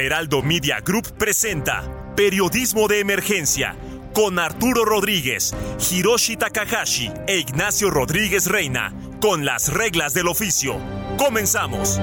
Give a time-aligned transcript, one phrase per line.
[0.00, 1.84] Heraldo Media Group presenta
[2.16, 3.76] Periodismo de Emergencia
[4.14, 5.54] con Arturo Rodríguez,
[5.90, 10.78] Hiroshi Takahashi e Ignacio Rodríguez Reina, con las reglas del oficio.
[11.18, 12.00] Comenzamos.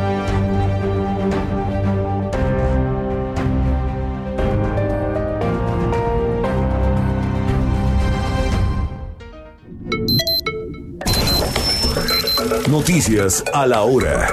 [12.69, 14.29] Noticias a la hora.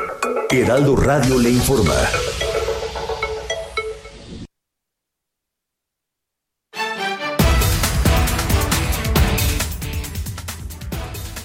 [0.50, 1.94] Heraldo Radio le informa.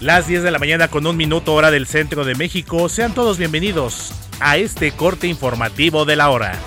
[0.02, 2.88] Las 10 de la mañana con un minuto hora del centro de México.
[2.88, 6.58] Sean todos bienvenidos a este corte informativo de la hora.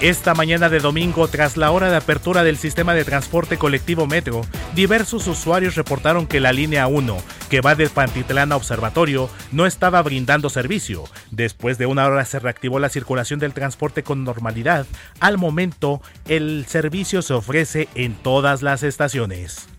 [0.00, 4.42] Esta mañana de domingo, tras la hora de apertura del sistema de transporte colectivo Metro,
[4.76, 7.16] diversos usuarios reportaron que la línea 1,
[7.50, 11.04] que va de Pantitlán a Observatorio, no estaba brindando servicio.
[11.32, 14.86] Después de una hora se reactivó la circulación del transporte con normalidad.
[15.18, 19.73] Al momento, el servicio se ofrece en todas las estaciones.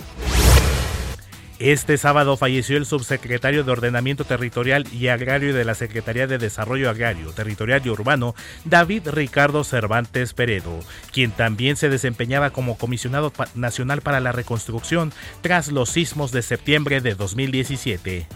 [1.60, 6.90] Este sábado falleció el subsecretario de Ordenamiento Territorial y Agrario de la Secretaría de Desarrollo
[6.90, 10.82] Agrario, Territorial y Urbano, David Ricardo Cervantes Peredo,
[11.14, 17.00] quien también se desempeñaba como comisionado nacional para la reconstrucción tras los sismos de septiembre
[17.00, 18.28] de 2017.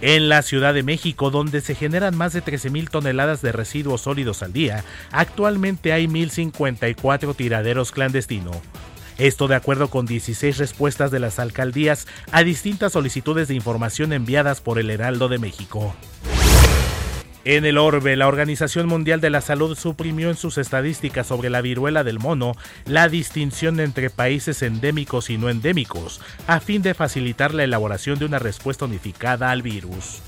[0.00, 4.44] En la Ciudad de México, donde se generan más de 13.000 toneladas de residuos sólidos
[4.44, 8.58] al día, actualmente hay 1.054 tiraderos clandestinos.
[9.18, 14.60] Esto de acuerdo con 16 respuestas de las alcaldías a distintas solicitudes de información enviadas
[14.60, 15.94] por el Heraldo de México.
[17.46, 21.60] En el orbe, la Organización Mundial de la Salud suprimió en sus estadísticas sobre la
[21.60, 22.56] viruela del mono
[22.86, 28.24] la distinción entre países endémicos y no endémicos, a fin de facilitar la elaboración de
[28.24, 30.22] una respuesta unificada al virus.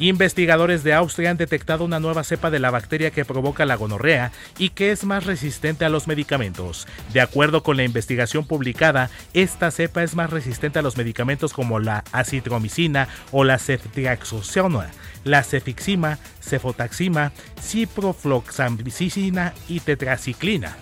[0.00, 4.32] Investigadores de Austria han detectado una nueva cepa de la bacteria que provoca la gonorrea
[4.56, 6.88] y que es más resistente a los medicamentos.
[7.12, 11.80] De acuerdo con la investigación publicada, esta cepa es más resistente a los medicamentos como
[11.80, 14.90] la acitromicina o la ceftriaxona,
[15.24, 20.78] la cefixima, cefotaxima, ciprofloxamicina y tetraciclina.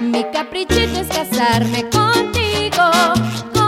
[0.00, 3.61] Mi caprichito es casarme contigo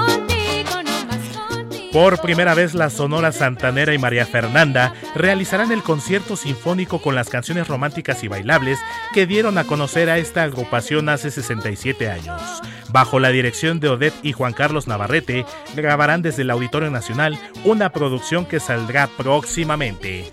[1.94, 7.30] por primera vez la Sonora Santanera y María Fernanda realizarán el concierto sinfónico con las
[7.30, 8.80] canciones románticas y bailables
[9.12, 12.42] que dieron a conocer a esta agrupación hace 67 años.
[12.88, 15.46] Bajo la dirección de Odette y Juan Carlos Navarrete,
[15.76, 20.32] grabarán desde el Auditorio Nacional una producción que saldrá próximamente.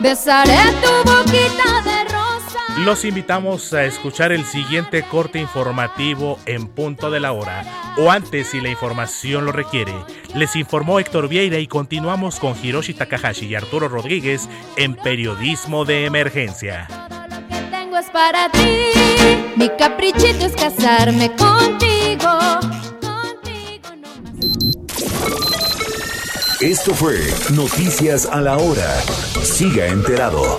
[0.00, 1.95] besaré tu boquita de
[2.78, 7.64] los invitamos a escuchar el siguiente corte informativo en punto de la hora,
[7.96, 9.94] o antes si la información lo requiere.
[10.34, 16.04] Les informó Héctor Vieira y continuamos con Hiroshi Takahashi y Arturo Rodríguez en Periodismo de
[16.04, 16.88] Emergencia.
[17.30, 18.90] Lo que tengo es para ti,
[19.56, 21.76] mi caprichito es casarme contigo.
[26.60, 27.18] Esto fue
[27.54, 29.00] Noticias a la Hora.
[29.42, 30.58] Siga enterado.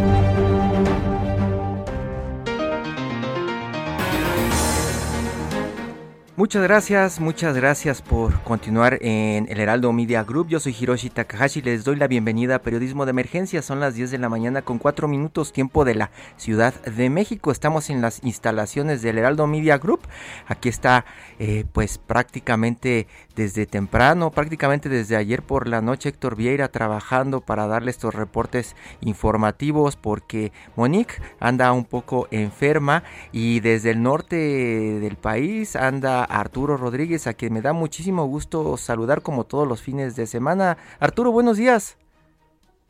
[6.41, 10.47] Muchas gracias, muchas gracias por continuar en el Heraldo Media Group.
[10.47, 13.61] Yo soy Hiroshi Takahashi, les doy la bienvenida a Periodismo de Emergencia.
[13.61, 17.51] Son las 10 de la mañana con 4 minutos tiempo de la Ciudad de México.
[17.51, 19.99] Estamos en las instalaciones del Heraldo Media Group.
[20.47, 21.05] Aquí está
[21.37, 23.05] eh, pues prácticamente
[23.35, 28.75] desde temprano, prácticamente desde ayer por la noche Héctor Vieira trabajando para darle estos reportes
[29.01, 36.77] informativos porque Monique anda un poco enferma y desde el norte del país anda Arturo
[36.77, 40.77] Rodríguez, a quien me da muchísimo gusto saludar como todos los fines de semana.
[40.99, 41.97] Arturo, buenos días.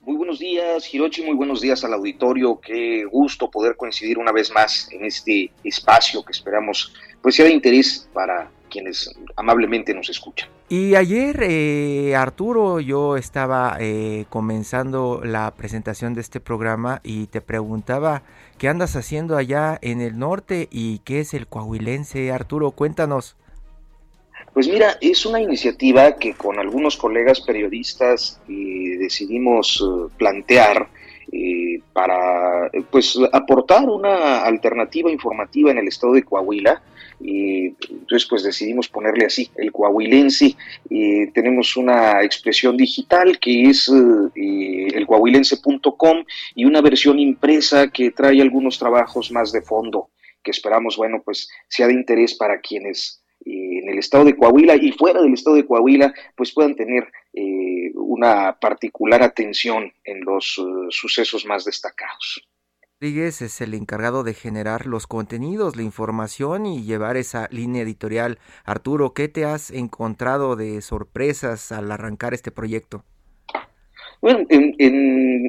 [0.02, 2.60] Muy buenos días, Hirochi, muy buenos días al auditorio.
[2.60, 7.54] Qué gusto poder coincidir una vez más en este espacio que esperamos pues sea de
[7.54, 10.50] interés para quienes amablemente nos escuchan.
[10.70, 17.42] Y ayer, eh, Arturo, yo estaba eh, comenzando la presentación de este programa y te
[17.42, 18.24] preguntaba
[18.58, 22.32] qué andas haciendo allá en el norte y qué es el coahuilense.
[22.32, 23.36] Arturo, cuéntanos.
[24.54, 30.90] Pues mira, es una iniciativa que con algunos colegas periodistas eh, decidimos eh, plantear
[31.32, 36.82] eh, para pues aportar una alternativa informativa en el estado de Coahuila.
[37.24, 40.56] Y entonces pues decidimos ponerle así, el coahuilense.
[41.34, 46.24] tenemos una expresión digital que es el coahuilense.com
[46.56, 50.10] y una versión impresa que trae algunos trabajos más de fondo
[50.44, 54.92] que esperamos, bueno, pues sea de interés para quienes en el estado de Coahuila y
[54.92, 60.88] fuera del estado de Coahuila, pues puedan tener eh, una particular atención en los eh,
[60.90, 62.48] sucesos más destacados.
[63.02, 68.38] Rodríguez es el encargado de generar los contenidos, la información y llevar esa línea editorial.
[68.64, 73.04] Arturo, ¿qué te has encontrado de sorpresas al arrancar este proyecto?
[74.22, 74.76] Bueno, en,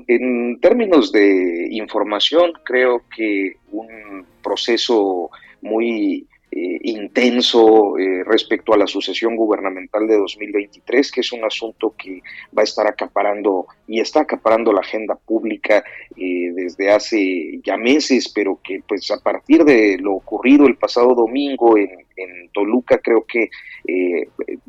[0.09, 5.29] en términos de información, creo que un proceso
[5.61, 11.95] muy eh, intenso eh, respecto a la sucesión gubernamental de 2023, que es un asunto
[11.97, 12.21] que
[12.57, 15.83] va a estar acaparando y está acaparando la agenda pública
[16.15, 21.15] eh, desde hace ya meses, pero que pues a partir de lo ocurrido el pasado
[21.15, 23.49] domingo en, en Toluca creo que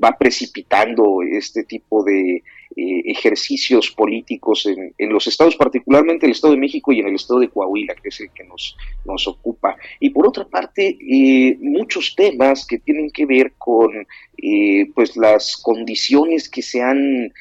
[0.02, 2.44] va precipitando este tipo de
[2.76, 7.40] eh, ejercicios políticos en, los estados, particularmente el Estado de México y en el Estado
[7.40, 8.76] de Coahuila, que es el que nos,
[9.06, 9.76] nos ocupa.
[10.00, 15.58] Y por otra parte, eh, muchos temas que tienen que ver con eh, pues las
[15.58, 17.32] condiciones que se han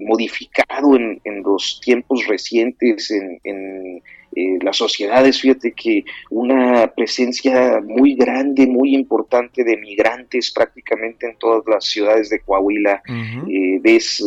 [0.00, 4.02] modificado en, en, los tiempos recientes en, en
[4.34, 11.36] eh, las sociedades, fíjate que una presencia muy grande, muy importante de migrantes prácticamente en
[11.36, 13.02] todas las ciudades de Coahuila,
[13.48, 14.24] eh, ves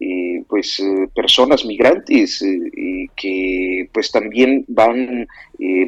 [0.00, 0.82] eh, pues
[1.14, 2.44] personas migrantes
[3.16, 5.26] que pues también van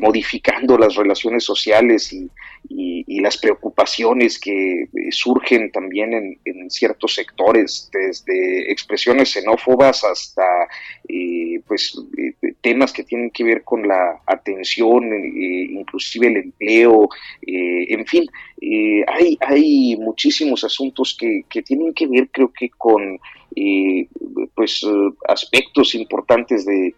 [0.00, 2.30] modificando las relaciones sociales y,
[3.20, 10.68] las preocupaciones que surgen también en, en, ciertos sectores, desde expresiones xenófobas hasta
[11.66, 11.96] pues
[12.60, 17.08] temas que tienen que ver con la atención, eh, inclusive el empleo,
[17.46, 18.24] eh, en fin,
[18.60, 23.20] eh, hay, hay muchísimos asuntos que, que, tienen que ver, creo que, con
[24.54, 24.80] pues
[25.28, 26.94] aspectos importantes de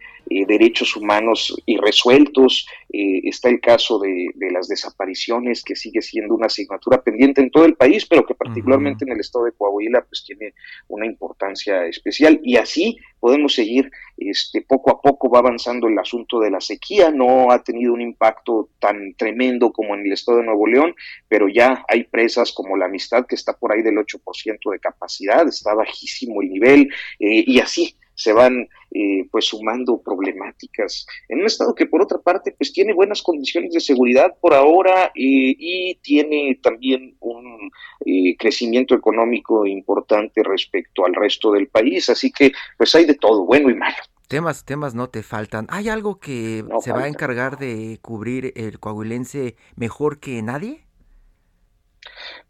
[0.46, 2.66] derechos humanos irresueltos.
[2.90, 7.64] está el caso de, de, las desapariciones, que sigue siendo una asignatura pendiente en todo
[7.64, 10.54] el país, pero que particularmente en el estado de Coahuila pues tiene
[10.88, 12.40] una importancia especial.
[12.42, 17.10] Y así podemos seguir, este, poco a poco va avanzando el asunto de la sequía,
[17.10, 20.94] no ha tenido un impacto tan tremendo como en el estado de Nuevo León,
[21.28, 25.46] pero ya hay presas como la Amistad que está por ahí del 8% de capacidad,
[25.46, 26.88] está bajísimo el nivel,
[27.18, 32.18] eh, y así se van eh, pues sumando problemáticas en un estado que por otra
[32.18, 37.70] parte pues tiene buenas condiciones de seguridad por ahora eh, y tiene también un
[38.06, 43.44] eh, crecimiento económico importante respecto al resto del país así que pues hay de todo
[43.44, 43.96] bueno y malo
[44.28, 45.66] Temas, temas no te faltan.
[45.70, 50.87] ¿Hay algo que se va a encargar de cubrir el coahuilense mejor que nadie?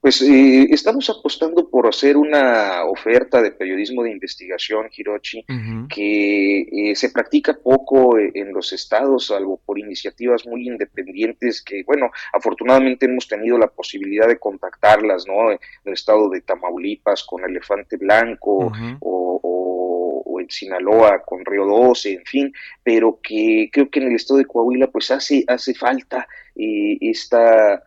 [0.00, 5.44] Pues eh, estamos apostando por hacer una oferta de periodismo de investigación, Hirochi,
[5.88, 12.10] que eh, se practica poco en los estados, salvo por iniciativas muy independientes que, bueno,
[12.32, 15.50] afortunadamente hemos tenido la posibilidad de contactarlas, ¿no?
[15.50, 22.24] En el estado de Tamaulipas con Elefante Blanco o, en Sinaloa con Río 12, en
[22.24, 22.52] fin,
[22.84, 27.82] pero que creo que en el estado de Coahuila pues hace, hace falta eh, esta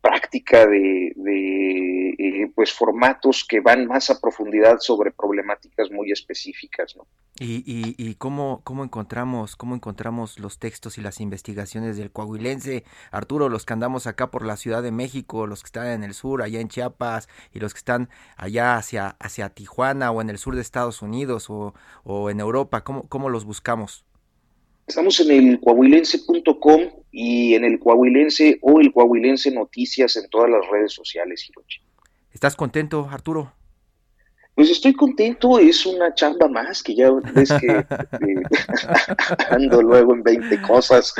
[0.00, 1.14] práctica de,
[2.18, 7.06] eh, pues formatos que van más a profundidad sobre problemáticas muy específicas ¿no?
[7.38, 12.84] y, y, y cómo, cómo encontramos cómo encontramos los textos y las investigaciones del coahuilense
[13.10, 16.14] Arturo los que andamos acá por la Ciudad de México los que están en el
[16.14, 20.38] sur allá en Chiapas y los que están allá hacia hacia Tijuana o en el
[20.38, 21.74] sur de Estados Unidos o,
[22.04, 24.04] o en Europa cómo, cómo los buscamos
[24.86, 30.68] Estamos en el coahuilense.com y en el coahuilense o el coahuilense noticias en todas las
[30.68, 31.80] redes sociales, Hirochi.
[32.32, 33.52] ¿Estás contento, Arturo?
[34.54, 37.86] Pues estoy contento, es una chamba más que ya ves que eh,
[39.50, 41.12] ando luego en 20 cosas,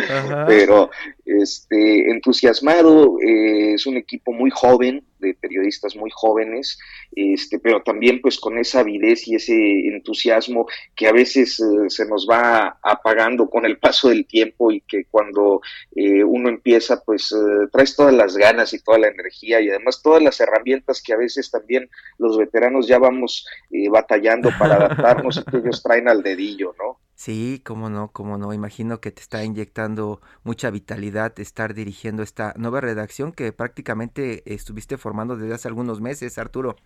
[0.47, 0.91] pero
[1.25, 6.79] este, entusiasmado, eh, es un equipo muy joven, de periodistas muy jóvenes,
[7.17, 9.55] este, pero también pues con esa avidez y ese
[9.89, 14.81] entusiasmo que a veces eh, se nos va apagando con el paso del tiempo y
[14.83, 15.61] que cuando
[15.97, 20.03] eh, uno empieza pues eh, traes todas las ganas y toda la energía y además
[20.03, 21.89] todas las herramientas que a veces también
[22.19, 23.47] los veteranos ya vamos
[23.91, 26.99] batallando para adaptarnos y que ellos traen al dedillo, ¿no?
[27.25, 28.53] Sí, cómo no, cómo no.
[28.53, 34.99] Imagino que te está inyectando mucha vitalidad estar dirigiendo esta nueva redacción que prácticamente estuviste
[34.99, 36.77] formando desde hace algunos meses, Arturo.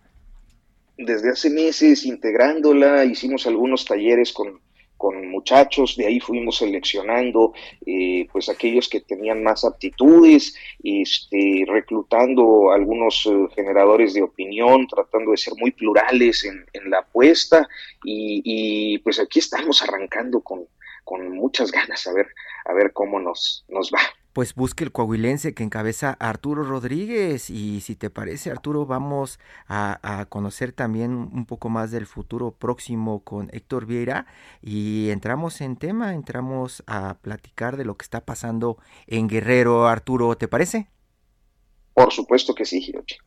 [0.97, 4.61] Desde hace meses integrándola, hicimos algunos talleres con
[4.99, 7.53] con muchachos, de ahí fuimos seleccionando
[7.85, 10.53] eh, pues aquellos que tenían más aptitudes,
[10.83, 16.59] este, reclutando algunos eh, generadores de opinión, tratando de ser muy plurales en,
[16.91, 17.67] la apuesta
[18.03, 20.65] y, y, pues aquí estamos arrancando con,
[21.05, 22.27] con muchas ganas a ver,
[22.65, 23.99] a ver cómo nos, nos va
[24.33, 27.49] pues busque el coahuilense que encabeza Arturo Rodríguez.
[27.49, 33.23] Y si te parece, Arturo, vamos a, conocer también un poco más del futuro próximo
[33.23, 34.25] con Héctor Vieira.
[34.61, 39.87] Y entramos en tema, entramos a platicar de lo que está pasando en Guerrero.
[39.87, 40.87] Arturo, ¿te parece?
[41.93, 43.17] Por supuesto que sí, Hirochi.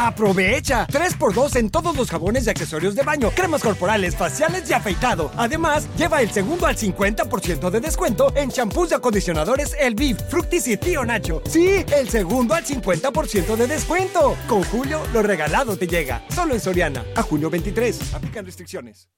[0.00, 0.86] ¡Aprovecha!
[0.86, 5.30] 3x2 en todos los jabones y accesorios de baño, cremas corporales, faciales y afeitado.
[5.36, 10.68] Además, lleva el segundo al 50% de descuento en champús y acondicionadores El Beef, Fructis
[10.68, 11.42] y Tío Nacho.
[11.44, 14.36] Sí, el segundo al 50% de descuento.
[14.48, 16.24] Con Julio, lo regalado te llega.
[16.34, 17.04] Solo en Soriana.
[17.14, 18.14] A junio 23.
[18.14, 19.10] Aplican restricciones.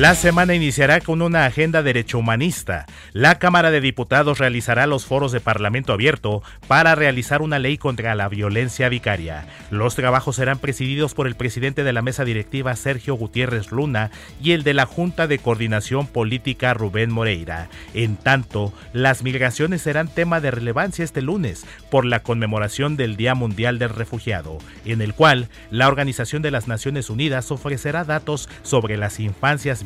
[0.00, 2.86] La semana iniciará con una agenda derecho humanista.
[3.12, 8.14] La Cámara de Diputados realizará los foros de Parlamento abierto para realizar una ley contra
[8.14, 9.46] la violencia vicaria.
[9.70, 14.10] Los trabajos serán presididos por el presidente de la mesa directiva Sergio Gutiérrez Luna
[14.42, 17.68] y el de la Junta de Coordinación Política Rubén Moreira.
[17.92, 23.34] En tanto, las migraciones serán tema de relevancia este lunes por la conmemoración del Día
[23.34, 28.96] Mundial del Refugiado, en el cual la Organización de las Naciones Unidas ofrecerá datos sobre
[28.96, 29.84] las infancias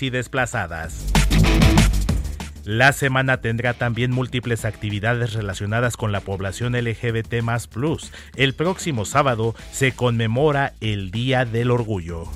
[0.00, 1.04] y desplazadas.
[2.64, 7.34] La semana tendrá también múltiples actividades relacionadas con la población LGBT.
[8.36, 12.28] El próximo sábado se conmemora el Día del Orgullo.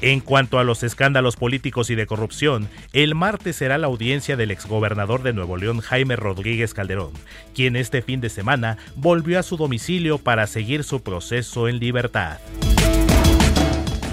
[0.00, 4.50] En cuanto a los escándalos políticos y de corrupción, el martes será la audiencia del
[4.50, 7.12] exgobernador de Nuevo León, Jaime Rodríguez Calderón,
[7.54, 12.38] quien este fin de semana volvió a su domicilio para seguir su proceso en libertad.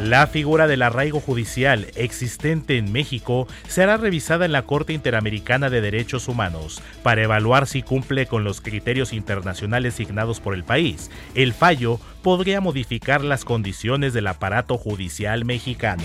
[0.04, 5.82] La figura del arraigo judicial existente en México será revisada en la Corte Interamericana de
[5.82, 11.12] Derechos Humanos para evaluar si cumple con los criterios internacionales signados por el país.
[11.36, 16.04] El fallo podría modificar las condiciones del aparato judicial mexicano.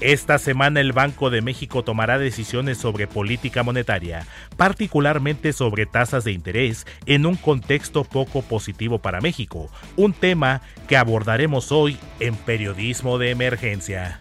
[0.00, 4.26] Esta semana el Banco de México tomará decisiones sobre política monetaria,
[4.56, 10.96] particularmente sobre tasas de interés, en un contexto poco positivo para México, un tema que
[10.96, 14.18] abordaremos hoy en Periodismo de Emergencia.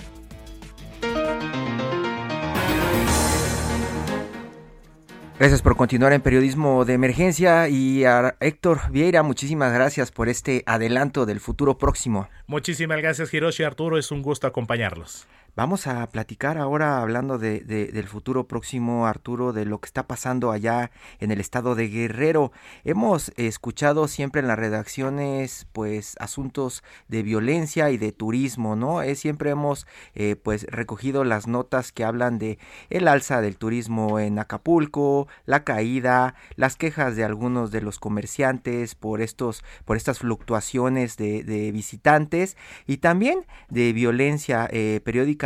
[5.40, 10.64] Gracias por continuar en Periodismo de Emergencia y a Héctor Vieira, muchísimas gracias por este
[10.66, 12.28] adelanto del futuro próximo.
[12.48, 15.26] Muchísimas gracias Hiroshi Arturo, es un gusto acompañarlos.
[15.56, 20.52] Vamos a platicar ahora, hablando de, del futuro próximo, Arturo, de lo que está pasando
[20.52, 22.52] allá en el estado de Guerrero.
[22.84, 29.02] Hemos escuchado siempre en las redacciones, pues, asuntos de violencia y de turismo, ¿no?
[29.02, 34.20] Eh, siempre hemos, eh, pues, recogido las notas que hablan de el alza del turismo
[34.20, 40.20] en Acapulco, la caída, las quejas de algunos de los comerciantes por estos, por estas
[40.20, 45.39] fluctuaciones de, visitantes y también de violencia eh, periódica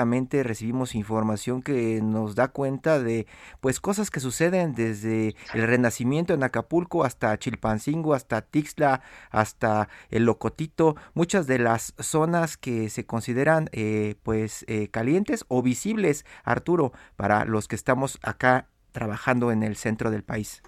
[0.43, 3.27] recibimos información que nos da cuenta de
[3.61, 10.25] pues cosas que suceden desde el renacimiento en Acapulco hasta Chilpancingo, hasta Tixla, hasta el
[10.25, 16.91] Locotito, muchas de las zonas que se consideran eh, pues eh, calientes o visibles, Arturo,
[17.15, 20.61] para los que estamos acá trabajando en el centro del país.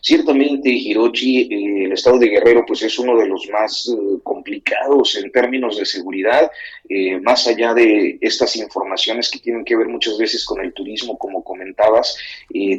[0.00, 5.16] Ciertamente, Hirochi, eh, el estado de Guerrero pues es uno de los más eh, complicados
[5.16, 6.50] en términos de seguridad,
[6.88, 11.18] eh, más allá de estas informaciones que tienen que ver muchas veces con el turismo,
[11.18, 12.16] como comentabas,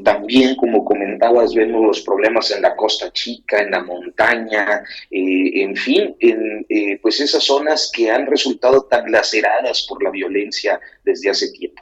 [0.03, 6.15] también como comentabas, vemos los problemas en la costa chica, en la montaña, en fin,
[6.19, 6.65] en
[7.01, 11.81] pues esas zonas que han resultado tan laceradas por la violencia desde hace tiempo.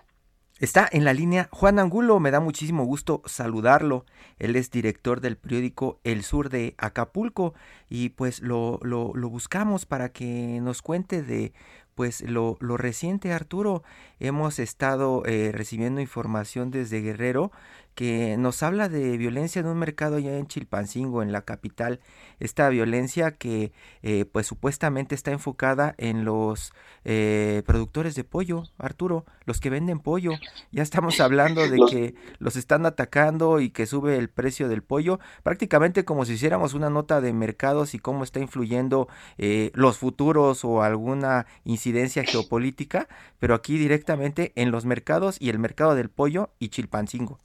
[0.59, 4.05] Está en la línea Juan Angulo, me da muchísimo gusto saludarlo.
[4.39, 7.53] Él es director del periódico El Sur de Acapulco
[7.89, 11.53] y pues lo, lo, buscamos para que nos cuente de
[11.95, 13.83] pues lo, lo reciente Arturo.
[14.19, 17.51] Hemos estado eh, recibiendo información desde Guerrero
[17.97, 21.99] que nos habla de violencia en un mercado ya en Chilpancingo, en la capital.
[22.39, 23.71] Esta violencia que
[24.03, 26.73] eh, pues supuestamente está enfocada en los
[27.05, 30.33] eh, productores de pollo, Arturo, los que venden pollo.
[30.71, 35.19] Ya estamos hablando de que los están atacando y que sube el precio del pollo,
[35.41, 39.07] prácticamente como si hiciéramos una nota de mercados y cómo está influyendo
[39.39, 43.07] eh, los futuros o alguna incidencia geopolítica,
[43.39, 47.39] pero aquí directamente en los mercados y el mercado del pollo y Chilpancingo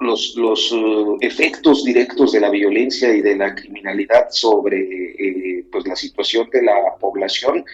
[0.00, 5.86] los, los uh, efectos directos de la violencia y de la criminalidad sobre eh, pues
[5.86, 7.64] la situación de la población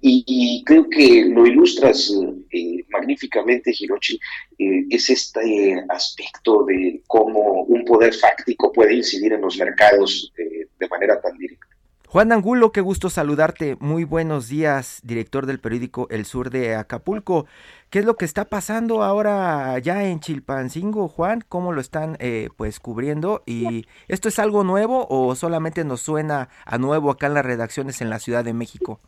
[0.00, 2.12] y, creo que lo ilustras
[2.50, 4.18] eh, magníficamente, Hiroshi,
[4.58, 10.88] eh, es este aspecto de cómo un poder fáctico puede incidir en los mercados de
[10.88, 11.73] manera tan directa.
[12.14, 13.76] Juan Angulo, qué gusto saludarte.
[13.80, 17.46] Muy buenos días, director del periódico El Sur de Acapulco.
[17.90, 21.42] ¿Qué es lo que está pasando ahora ya en Chilpancingo, Juan?
[21.48, 23.42] ¿Cómo lo están eh, pues cubriendo?
[23.46, 28.00] ¿Y esto es algo nuevo o solamente nos suena a nuevo acá en las redacciones
[28.00, 29.00] en la Ciudad de México?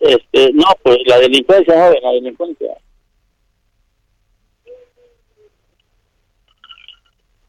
[0.00, 2.74] Este, no, pues la delincuencia, joven, la delincuencia.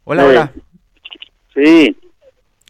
[0.03, 0.53] Hola, hola.
[1.55, 1.95] Sí.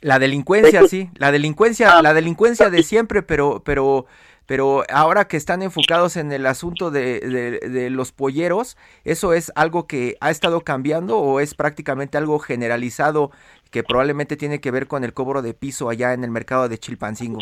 [0.01, 2.01] La delincuencia, sí, la delincuencia, ah.
[2.01, 4.07] la delincuencia de siempre, pero, pero,
[4.47, 9.85] pero ahora que están enfocados en el asunto de, de, los polleros, ¿eso es algo
[9.85, 13.29] que ha estado cambiando o es prácticamente algo generalizado
[13.69, 16.79] que probablemente tiene que ver con el cobro de piso allá en el mercado de
[16.79, 17.39] Chilpancingo?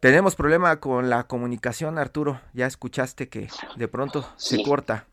[0.00, 2.40] Tenemos problema con la comunicación, Arturo.
[2.52, 5.06] Ya escuchaste que de pronto se corta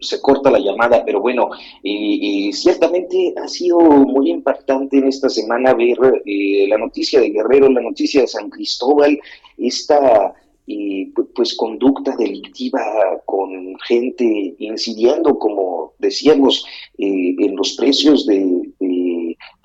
[0.00, 1.50] se corta la llamada, pero bueno,
[1.82, 7.68] y ciertamente ha sido muy impactante en esta semana ver eh, la noticia de Guerrero,
[7.68, 9.18] la noticia de San Cristóbal,
[9.56, 10.34] esta
[10.66, 12.80] eh, pues conducta delictiva
[13.24, 16.64] con gente incidiendo, como decíamos,
[16.98, 18.57] eh, en los precios de,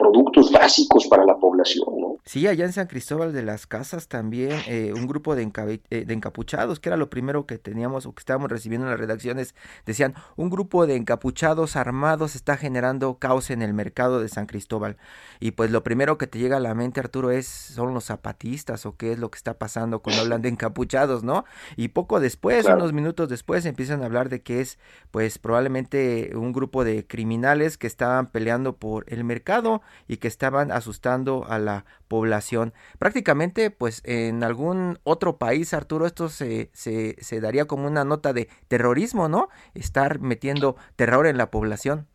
[0.04, 2.18] productos básicos para la población, ¿no?
[2.26, 5.50] Sí, allá en San Cristóbal de las Casas también eh, un grupo de,
[5.90, 9.00] eh, de, encapuchados, que era lo primero que teníamos o que estábamos recibiendo en las
[9.00, 14.46] redacciones, decían, un grupo de encapuchados armados está generando caos en el mercado de San
[14.46, 14.98] Cristóbal.
[15.40, 18.86] Y pues lo primero que te llega a la mente, Arturo, es, ¿son los zapatistas
[18.86, 21.46] o qué es lo que está pasando cuando hablan de encapuchados, no?
[21.76, 24.80] Y poco después, unos minutos después, empiezan a hablar de que es,
[25.12, 30.72] pues probablemente un grupo de criminales que estaban peleando por el mercado y que estaban
[30.72, 32.74] asustando a la población.
[33.00, 38.34] Prácticamente, pues en algún otro país, Arturo, esto se, se, se daría como una nota
[38.34, 39.50] de terrorismo, ¿no?
[39.74, 42.08] Estar metiendo terror en la población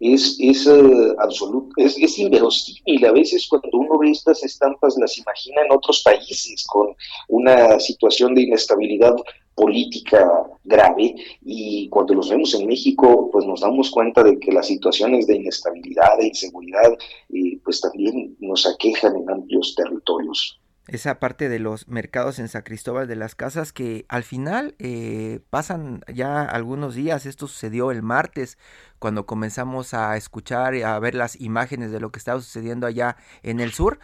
[0.00, 3.04] es, es uh, absoluto, es, es, inverosímil.
[3.04, 6.94] A veces cuando uno ve estas estampas las imagina en otros países con
[7.28, 9.14] una situación de inestabilidad
[9.60, 14.66] política grave y cuando los vemos en México pues nos damos cuenta de que las
[14.66, 16.92] situaciones de inestabilidad e inseguridad
[17.34, 22.62] eh, pues también nos aquejan en amplios territorios esa parte de los mercados en San
[22.62, 28.02] Cristóbal de las Casas que al final eh, pasan ya algunos días, esto sucedió el
[28.02, 28.58] martes
[28.98, 33.16] cuando comenzamos a escuchar y a ver las imágenes de lo que estaba sucediendo allá
[33.42, 34.00] en el sur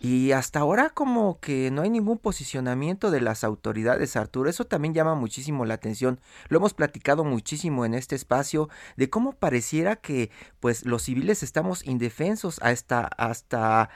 [0.00, 4.94] y hasta ahora como que no hay ningún posicionamiento de las autoridades Arturo, eso también
[4.94, 10.30] llama muchísimo la atención, lo hemos platicado muchísimo en este espacio de cómo pareciera que
[10.58, 13.90] pues los civiles estamos indefensos hasta hasta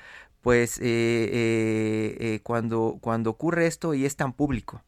[0.45, 4.83] pues eh, eh, eh, cuando, cuando ocurre esto y es tan público?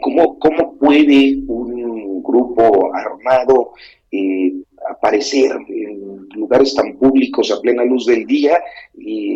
[0.00, 3.72] ¿Cómo, cómo puede un grupo armado
[4.90, 8.58] aparecer en lugares tan públicos a plena luz del día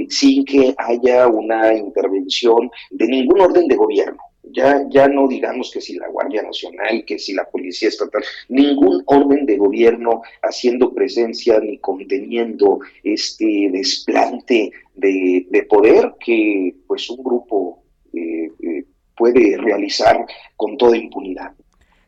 [0.09, 4.19] sin que haya una intervención de ningún orden de gobierno?
[4.51, 9.03] Ya, ya no digamos que si la Guardia Nacional, que si la Policía Estatal, ningún
[9.07, 17.23] orden de gobierno haciendo presencia ni conteniendo este desplante de, de poder que pues un
[17.23, 18.85] grupo eh, eh,
[19.17, 20.25] puede realizar
[20.57, 21.53] con toda impunidad.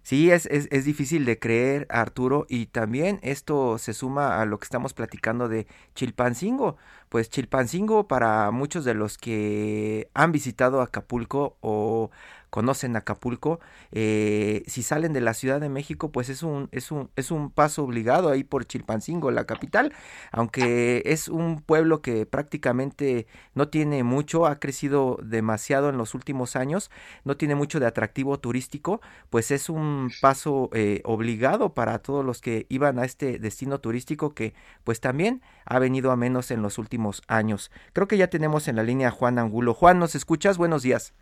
[0.03, 4.59] Sí, es, es, es, difícil de creer, Arturo, y también esto se suma a lo
[4.59, 6.77] que estamos platicando de Chilpancingo.
[7.09, 12.11] Pues Chilpancingo, para muchos de los que han visitado Acapulco o
[12.51, 13.61] conocen Acapulco,
[13.93, 17.51] eh, si salen de la Ciudad de México, pues es un, es un, es un
[17.51, 19.93] paso obligado ahí por Chilpancingo, la capital,
[20.33, 26.57] aunque es un pueblo que prácticamente no tiene mucho, ha crecido demasiado en los últimos
[26.57, 26.91] años,
[27.25, 32.41] no tiene mucho de atractivo turístico, pues es un paso eh, obligado para todos los
[32.41, 34.55] que iban a este destino turístico que
[34.85, 37.71] pues también ha venido a menos en los últimos años.
[37.93, 39.75] Creo que ya tenemos en la línea Juan Angulo.
[39.75, 40.59] Juan, ¿nos escuchas?
[40.59, 41.15] Buenos días.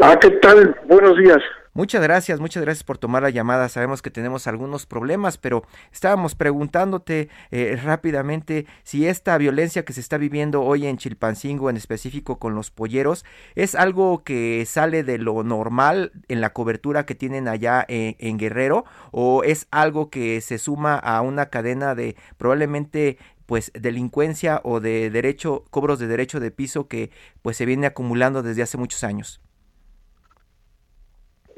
[0.00, 0.76] Ah, ¿qué tal?
[0.86, 1.38] Buenos días.
[1.78, 3.68] Muchas gracias, muchas gracias por tomar la llamada.
[3.68, 5.62] Sabemos que tenemos algunos problemas, pero
[5.92, 11.76] estábamos preguntándote eh, rápidamente si esta violencia que se está viviendo hoy en Chilpancingo, en
[11.76, 17.14] específico con los polleros, es algo que sale de lo normal en la cobertura que
[17.14, 22.16] tienen allá en, en Guerrero o es algo que se suma a una cadena de
[22.38, 27.86] probablemente pues delincuencia o de derecho, cobros de derecho de piso que pues se viene
[27.86, 29.40] acumulando desde hace muchos años.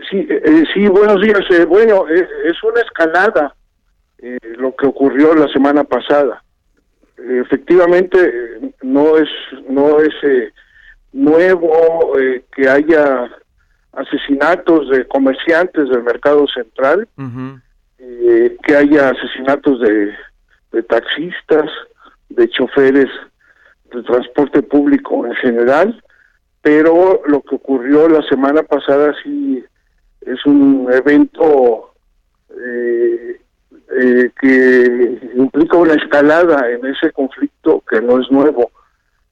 [0.08, 1.40] Sí, eh, eh, sí, buenos días.
[1.50, 3.54] Eh, bueno, es una escalada
[4.58, 6.42] lo que ocurrió la semana pasada.
[7.16, 9.28] efectivamente, no es
[9.68, 10.14] no es
[11.12, 12.12] nuevo
[12.54, 13.30] que haya
[13.92, 17.08] asesinatos de comerciantes del mercado central,
[17.96, 20.14] que haya asesinatos de
[20.72, 21.70] de taxistas,
[22.28, 23.08] de choferes
[23.92, 26.02] de transporte público en general,
[26.62, 29.64] pero lo que ocurrió la semana pasada sí
[30.22, 31.92] es un evento
[32.50, 33.40] eh,
[33.98, 38.70] eh, que implica una escalada en ese conflicto que no es nuevo.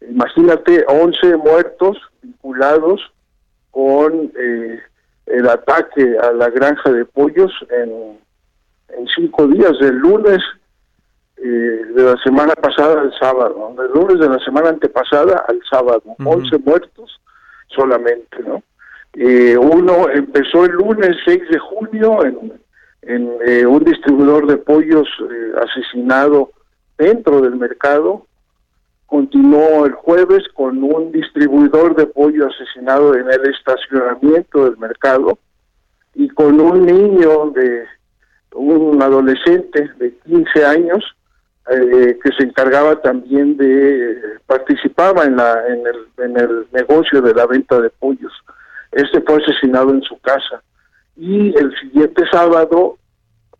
[0.01, 3.01] Imagínate 11 muertos vinculados
[3.71, 4.81] con eh,
[5.27, 8.19] el ataque a la granja de pollos en,
[8.97, 10.43] en cinco días, del lunes
[11.37, 16.03] eh, de la semana pasada al sábado, del lunes de la semana antepasada al sábado,
[16.25, 17.21] 11 muertos
[17.69, 18.63] solamente, ¿no?
[19.21, 22.25] Eh, uno empezó el lunes 6 de junio
[23.03, 25.09] en, eh, un distribuidor de pollos
[25.61, 26.53] asesinado
[26.97, 28.27] dentro del mercado,
[29.07, 35.37] continuó el jueves con un distribuidor de pollo asesinado en el estacionamiento del mercado
[36.15, 37.87] y con un niño de
[38.55, 41.05] un adolescente de 15 años
[41.73, 47.35] eh, que se encargaba también de participaba en la en el, en el negocio de
[47.35, 48.33] la venta de pollos.
[48.93, 50.63] Este fue asesinado en su casa
[51.17, 52.99] y el siguiente sábado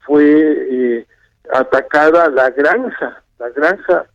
[0.07, 1.07] fue eh,
[1.53, 4.07] atacada la granja, la granja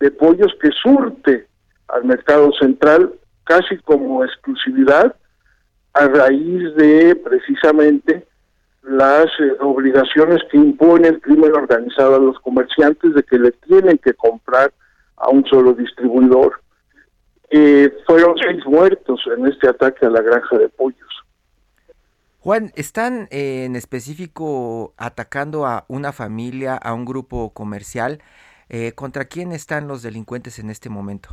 [0.00, 1.46] de pollos que surte
[1.88, 3.12] al mercado central
[3.44, 5.14] casi como exclusividad
[5.94, 8.26] a raíz de precisamente
[8.82, 13.98] las eh, obligaciones que impone el crimen organizado a los comerciantes de que le tienen
[13.98, 14.72] que comprar
[15.16, 16.60] a un solo distribuidor.
[17.50, 21.08] Eh, fueron seis muertos en este ataque a la granja de pollos.
[22.38, 28.20] Juan, ¿están eh, en específico atacando a una familia, a un grupo comercial?
[28.94, 31.30] ¿Contra quién están los delincuentes en este momento?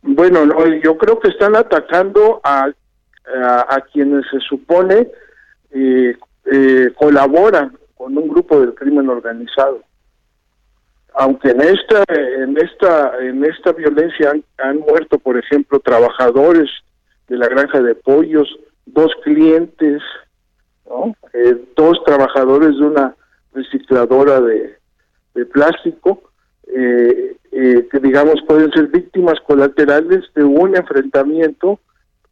[0.00, 2.70] Bueno, no, yo creo que están atacando a,
[3.26, 5.10] a quienes se supone
[5.70, 6.16] eh,
[6.52, 9.82] eh, colaboran con un grupo del crimen organizado.
[11.16, 16.68] Aunque en esta en esta en esta violencia han, muerto, por ejemplo, trabajadores
[17.28, 18.48] de la granja de pollos,
[18.84, 20.02] dos clientes,
[21.32, 23.14] eh, dos trabajadores de una
[23.52, 24.76] recicladora de,
[25.52, 26.22] plástico,
[26.66, 31.78] eh, que digamos pueden ser víctimas colaterales de un enfrentamiento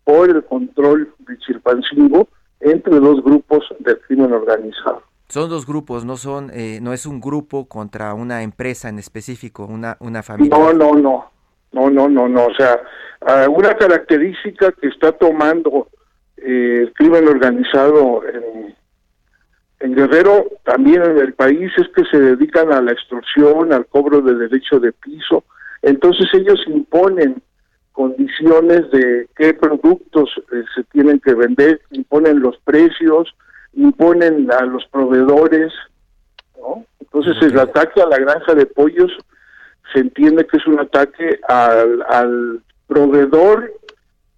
[0.03, 5.12] por el control de Chilpancingo entre dos grupos del crimen organizado.
[5.33, 9.64] Son dos grupos, no son, eh, no es un grupo contra una empresa en específico,
[9.64, 10.55] una una familia.
[10.59, 11.31] No, no, no,
[11.73, 12.47] no, no, no, no.
[12.49, 12.79] O sea,
[13.49, 15.88] una característica que está tomando
[16.37, 18.77] eh, el crimen organizado en,
[19.81, 24.21] en Guerrero, también en el país, es que se dedican a la extorsión, al cobro
[24.21, 25.45] de derecho de piso.
[25.81, 27.40] Entonces ellos imponen
[27.92, 33.35] condiciones de qué productos eh, se tienen que vender, imponen los precios,
[33.75, 35.73] imponen a los proveedores,
[36.59, 36.85] ¿no?
[37.01, 39.11] Entonces el ataque a la granja de pollos
[39.93, 43.73] se entiende que es un ataque al, al proveedor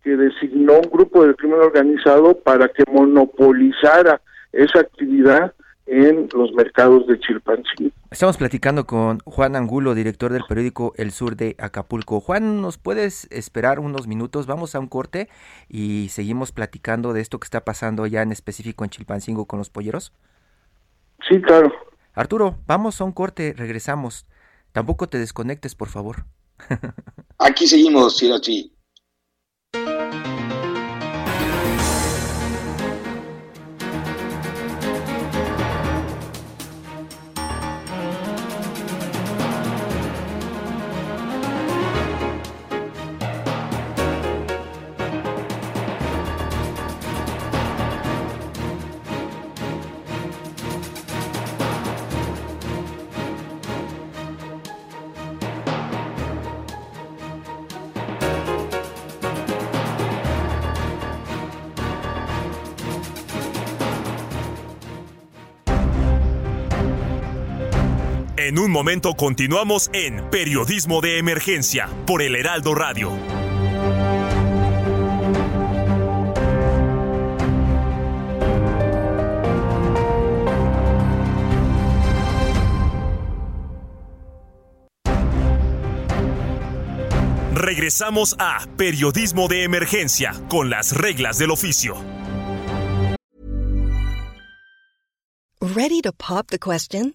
[0.03, 4.21] que designó un grupo de crimen organizado para que monopolizara
[4.53, 5.55] esa actividad
[5.87, 7.91] en los mercados de Chilpancingo.
[8.11, 12.21] Estamos platicando con Juan Angulo, director del periódico El Sur de Acapulco.
[12.21, 14.47] Juan, ¿nos puedes esperar unos minutos?
[14.47, 15.29] Vamos a un corte
[15.69, 19.71] y seguimos platicando de esto que está pasando ya en específico en Chilpancingo con los
[19.71, 20.13] polleros.
[21.29, 21.73] Sí, claro.
[22.15, 24.27] Arturo, vamos a un corte, regresamos.
[24.73, 26.25] Tampoco te desconectes, por favor.
[27.39, 28.74] Aquí seguimos, Sirachi.
[68.45, 73.11] En un momento continuamos en Periodismo de Emergencia por el Heraldo Radio.
[87.55, 91.97] Regresamos a Periodismo de Emergencia con las reglas del oficio.
[95.63, 97.15] Ready to pop the question?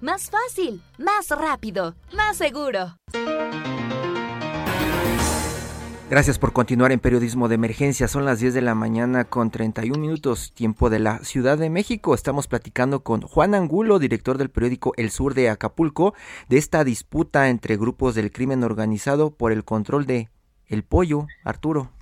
[0.00, 2.96] Más fácil, más rápido, más seguro.
[6.08, 8.08] Gracias por continuar en Periodismo de Emergencia.
[8.08, 12.14] Son las 10 de la mañana con 31 minutos, tiempo de la Ciudad de México.
[12.14, 16.14] Estamos platicando con Juan Angulo, director del periódico El Sur de Acapulco,
[16.48, 20.30] de esta disputa entre grupos del crimen organizado por el control de
[20.66, 21.26] el pollo.
[21.44, 21.92] Arturo.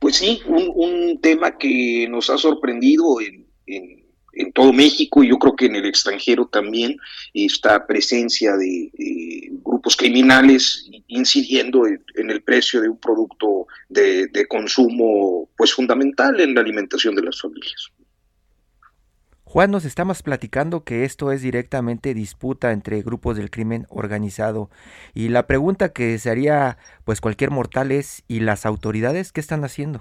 [0.00, 4.01] Pues sí, un, tema que nos ha sorprendido en, en
[4.32, 6.96] en todo México y yo creo que en el extranjero también
[7.34, 8.90] esta presencia de
[9.64, 16.60] grupos criminales incidiendo en, el precio de un producto de, consumo pues fundamental en la
[16.60, 17.90] alimentación de las familias.
[19.44, 24.70] Juan, nos estamos platicando que esto es directamente disputa entre grupos del crimen organizado
[25.14, 29.64] y la pregunta que se haría pues cualquier mortal es ¿y las autoridades qué están
[29.64, 30.00] haciendo?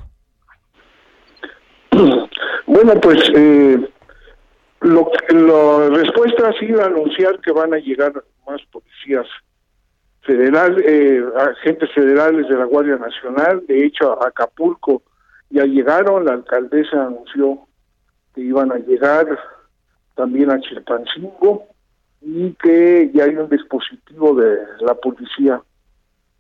[2.65, 3.89] Bueno, pues eh,
[4.81, 8.13] lo, la respuesta ha sido anunciar que van a llegar
[8.47, 9.27] más policías
[10.21, 13.63] federales, eh, agentes federales de la Guardia Nacional.
[13.67, 15.03] De hecho, a Acapulco
[15.49, 17.59] ya llegaron, la alcaldesa anunció
[18.33, 19.37] que iban a llegar
[20.15, 21.67] también a Chilpancingo
[22.21, 25.61] y que ya hay un dispositivo de la policía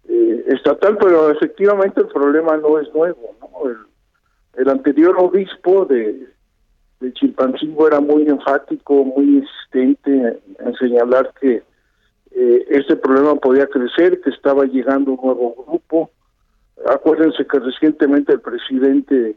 [0.07, 3.35] eh, estatal, pero efectivamente el problema no es nuevo.
[3.39, 3.69] ¿no?
[3.69, 3.77] El,
[4.61, 6.27] el anterior obispo de
[7.01, 11.63] de Chilpancingo era muy enfático, muy insistente en señalar que
[12.31, 16.11] eh, este problema podía crecer, que estaba llegando un nuevo grupo.
[16.87, 19.35] Acuérdense que recientemente el presidente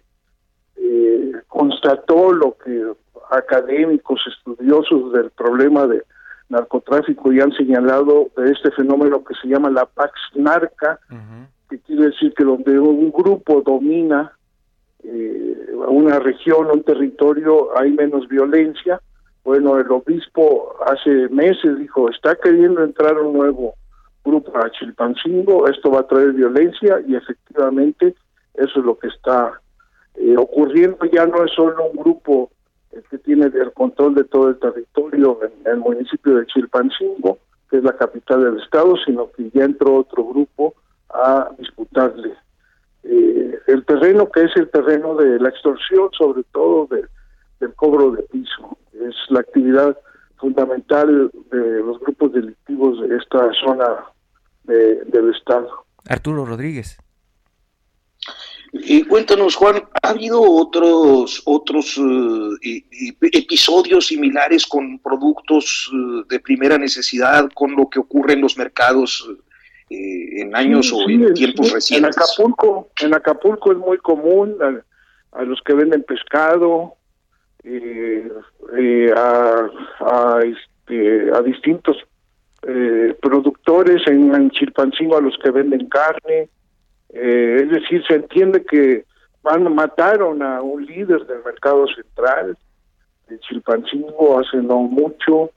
[0.77, 2.93] eh, constató lo que
[3.31, 6.03] académicos, estudiosos del problema de
[6.51, 11.01] narcotráfico ya han señalado de este fenómeno que se llama la Pax Narca,
[11.71, 14.33] que quiere decir que donde un grupo domina
[15.05, 19.01] eh, una región, un territorio, hay menos violencia.
[19.45, 23.75] Bueno, el obispo hace meses dijo, está queriendo entrar un nuevo
[24.25, 28.15] grupo a Chilpancingo, esto va a traer violencia y efectivamente
[28.55, 29.61] eso es lo que está
[30.15, 31.05] eh, ocurriendo.
[31.13, 32.51] Ya no es solo un grupo
[32.93, 37.39] eh, que tiene el control de todo el territorio en, el municipio de Chilpancingo,
[37.71, 40.75] que es la capital del estado, sino que ya entró otro grupo
[41.11, 42.35] a disputarle
[43.05, 46.89] eh, el terreno que es el terreno de la extorsión, sobre todo
[47.61, 48.79] del cobro de piso.
[48.93, 49.97] Es la actividad
[50.37, 53.87] fundamental de los grupos delictivos de esta zona
[54.65, 55.69] del Estado.
[56.09, 56.99] Arturo Rodríguez.
[58.73, 61.97] Y cuéntanos, Juan, ¿ha habido otros otros
[62.63, 62.85] eh,
[63.21, 69.31] episodios similares con productos eh, de primera necesidad, con lo que ocurre en los mercados
[69.91, 72.17] eh, en años o en tiempos recientes.
[72.17, 74.57] En Acapulco, en Acapulco es muy común
[75.33, 76.95] a, los que venden pescado,
[77.65, 78.29] eh,
[78.79, 79.69] eh, a,
[80.01, 81.97] a, este, a distintos
[83.21, 86.49] productores en, en, Chilpancingo a los que venden carne.
[87.11, 89.05] es decir, se entiende que
[89.45, 92.57] van mataron a un líder del mercado central
[93.29, 95.51] de Chilpancingo hace no mucho.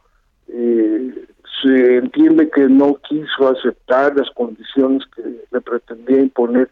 [0.49, 1.25] Eh,
[1.61, 6.69] se entiende que no quiso aceptar las condiciones que le pretendía imponer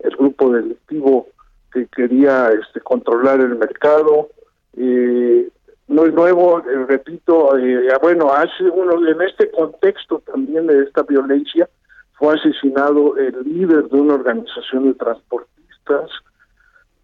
[0.00, 1.28] el grupo delictivo
[1.72, 4.28] que quería este, controlar el mercado.
[4.76, 5.48] Eh,
[5.88, 11.02] no es nuevo, eh, repito, eh, bueno, hace uno, en este contexto también de esta
[11.02, 11.68] violencia,
[12.14, 16.10] fue asesinado el líder de una organización de transportistas,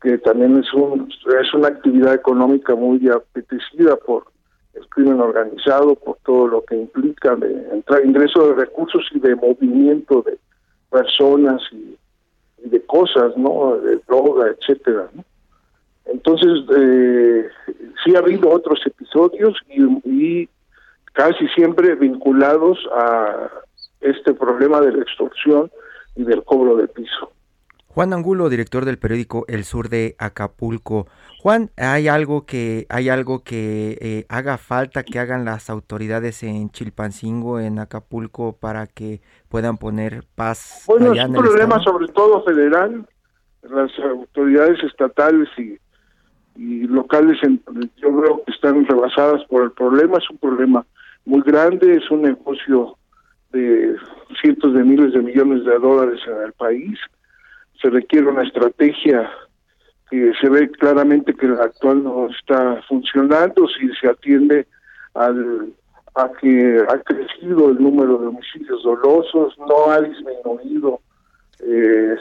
[0.00, 4.31] que también es, un, es una actividad económica muy apetecida por
[4.74, 10.22] el crimen organizado, por todo lo que implica de ingreso de recursos y de movimiento
[10.22, 10.38] de
[10.90, 11.96] personas y,
[12.64, 13.76] de cosas, ¿no?
[13.76, 15.08] De droga, etcétera,
[16.06, 17.48] Entonces, eh,
[18.04, 20.48] sí ha habido otros episodios y
[21.12, 23.50] casi siempre vinculados a
[24.00, 25.70] este problema de la extorsión
[26.16, 27.32] y del cobro de piso.
[27.94, 31.06] Juan Angulo, director del periódico El Sur de Acapulco.
[31.42, 36.70] Juan, ¿hay algo que hay algo que eh, haga falta que hagan las autoridades en
[36.70, 40.84] Chilpancingo, en Acapulco, para que puedan poner paz?
[40.86, 43.06] Bueno, es un problema sobre todo federal.
[43.62, 45.76] Las autoridades estatales y,
[46.56, 50.16] y locales, yo creo que están rebasadas por el problema.
[50.16, 50.86] Es un problema
[51.26, 52.96] muy grande, es un negocio
[53.52, 53.96] de
[54.40, 56.98] cientos de miles de millones de dólares en el país
[57.80, 59.30] se requiere una estrategia
[60.10, 64.66] que se ve claramente que la actual no está funcionando si se atiende
[65.14, 65.72] al
[66.14, 71.00] a que ha crecido el número de homicidios dolosos, no ha disminuido
[71.60, 72.16] eh,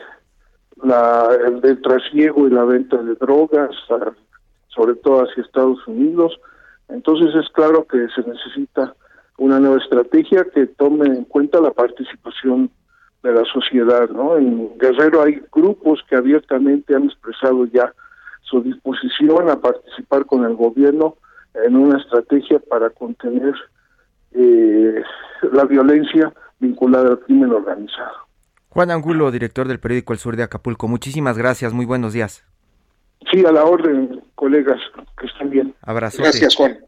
[0.83, 3.71] la, el, trasiego y la venta de drogas,
[4.67, 6.39] sobre todo hacia Estados Unidos.
[6.87, 8.95] Entonces es claro que se necesita
[9.37, 12.71] una nueva estrategia que tome en cuenta la participación
[13.23, 14.37] de la sociedad, ¿no?
[14.37, 17.93] En Guerrero hay grupos que abiertamente han expresado ya
[18.41, 21.17] su disposición a participar con el gobierno
[21.53, 23.53] en una estrategia para contener
[24.33, 25.01] eh,
[25.51, 28.11] la violencia vinculada al crimen organizado.
[28.69, 32.45] Juan Angulo, director del periódico El Sur de Acapulco, muchísimas gracias, muy buenos días.
[33.31, 34.79] Sí, a la orden, colegas,
[35.19, 35.75] que estén bien.
[35.81, 36.23] Abrazo.
[36.23, 36.79] Gracias, Juan.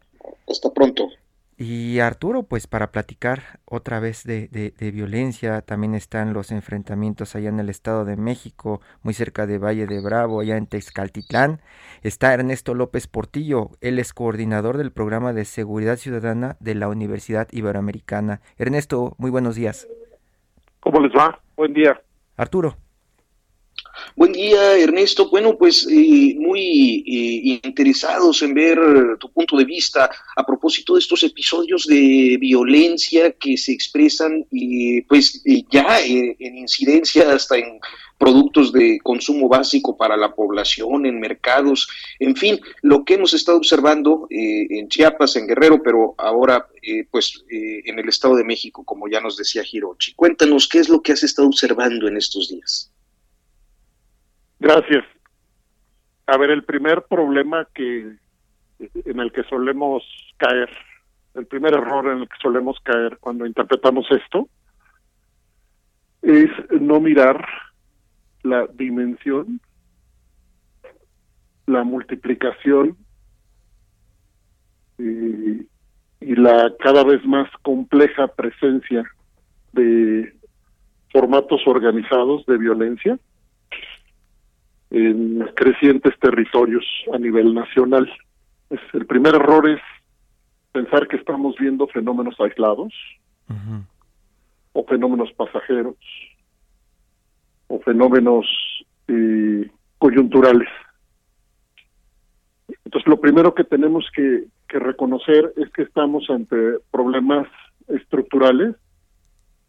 [0.48, 1.08] Hasta pronto.
[1.56, 7.48] Y Arturo, pues para platicar otra vez de, de, violencia, también están los enfrentamientos allá
[7.48, 11.60] en el Estado de México, muy cerca de Valle de Bravo, allá en Texcaltitlán.
[12.02, 17.46] Está Ernesto López Portillo, él es coordinador del programa de seguridad ciudadana de la Universidad
[17.52, 18.40] Iberoamericana.
[18.58, 19.86] Ernesto, muy buenos días.
[20.80, 21.40] ¿Cómo les va?
[21.56, 22.00] Buen día.
[22.36, 22.83] Arturo.
[24.16, 25.28] Buen día, Ernesto.
[25.28, 28.78] Bueno, pues eh, muy eh, interesados en ver
[29.18, 35.02] tu punto de vista a propósito de estos episodios de violencia que se expresan y
[35.02, 37.80] pues ya eh, en incidencia hasta en
[38.18, 41.88] productos de consumo básico para la población, en mercados,
[42.20, 46.68] en fin, lo que hemos estado observando en Chiapas, en Guerrero, pero ahora
[47.10, 50.14] pues en el Estado de México, como ya nos decía Hirochi.
[50.14, 52.93] Cuéntanos qué es lo que has estado observando en estos días.
[54.64, 55.04] Gracias.
[56.26, 58.16] A ver, el primer problema que
[58.78, 60.02] en el que solemos
[60.38, 60.70] caer,
[61.34, 64.48] el primer error en el que solemos caer cuando interpretamos esto,
[66.22, 66.48] es
[66.80, 67.46] no mirar
[68.42, 69.60] la dimensión,
[71.66, 72.96] la multiplicación
[74.98, 75.68] y,
[76.22, 79.04] y la cada vez más compleja presencia
[79.74, 80.34] de
[81.12, 83.18] formatos organizados de violencia
[84.94, 88.08] en crecientes territorios a nivel nacional.
[88.70, 89.80] Es, el primer error es
[90.70, 92.94] pensar que estamos viendo fenómenos aislados
[94.72, 95.96] o fenómenos pasajeros
[97.66, 98.46] o fenómenos
[99.08, 100.68] eh, coyunturales.
[102.84, 107.48] Entonces, lo primero que tenemos que, que reconocer es que estamos ante problemas
[107.88, 108.76] estructurales.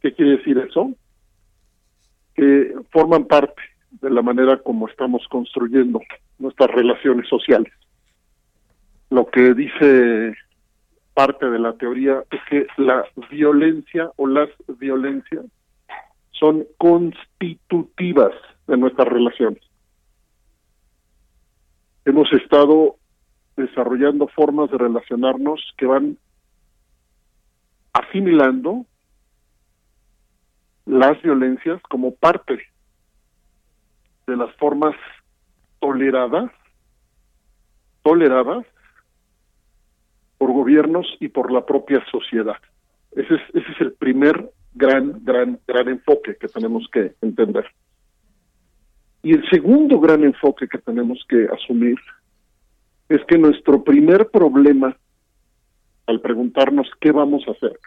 [0.02, 0.94] ¿Qué quiere decir eso?
[2.36, 6.02] Que forman parte de la manera como estamos construyendo
[6.40, 7.72] nuestras relaciones sociales.
[9.10, 10.36] Lo que dice
[11.14, 15.46] parte de la teoría es que la violencia o las violencias
[16.32, 18.34] son constitutivas
[18.68, 19.64] de nuestras relaciones.
[22.04, 22.98] Hemos estado
[23.56, 26.18] desarrollando formas de relacionarnos que van
[27.94, 28.86] asimilando
[30.86, 32.62] las violencias como parte
[34.28, 34.96] de las formas
[35.80, 36.52] toleradas,
[38.04, 38.66] toleradas
[40.38, 42.58] por gobiernos y por la propia sociedad.
[43.12, 47.66] Ese es, ese es el primer gran, gran, gran enfoque que tenemos que entender.
[49.24, 51.98] Y el segundo gran enfoque que tenemos que asumir
[53.10, 54.96] es que nuestro primer problema
[56.08, 57.80] al preguntarnos qué vamos a hacer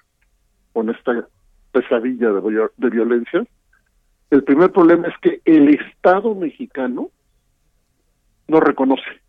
[0.72, 1.28] con esta
[1.72, 3.47] pesadilla de, de violencia
[4.31, 7.11] el primer problema es que el Estado mexicano
[8.47, 9.20] no reconoce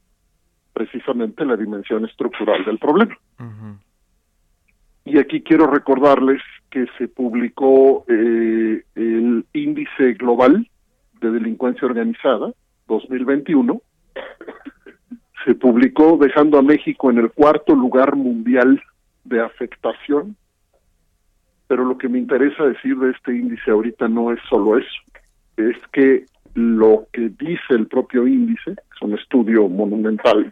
[0.74, 3.18] precisamente la dimensión estructural del problema.
[5.06, 10.70] Y aquí quiero recordarles que se publicó eh, el índice global
[11.20, 12.54] de delincuencia organizada
[12.88, 13.82] 2021.
[15.46, 18.82] Se publicó dejando a México en el cuarto lugar mundial
[19.24, 20.36] de afectación.
[21.70, 25.02] Pero lo que me interesa decir de este índice ahorita no es solo eso,
[25.56, 30.52] es que lo que dice el propio índice, es un estudio monumental,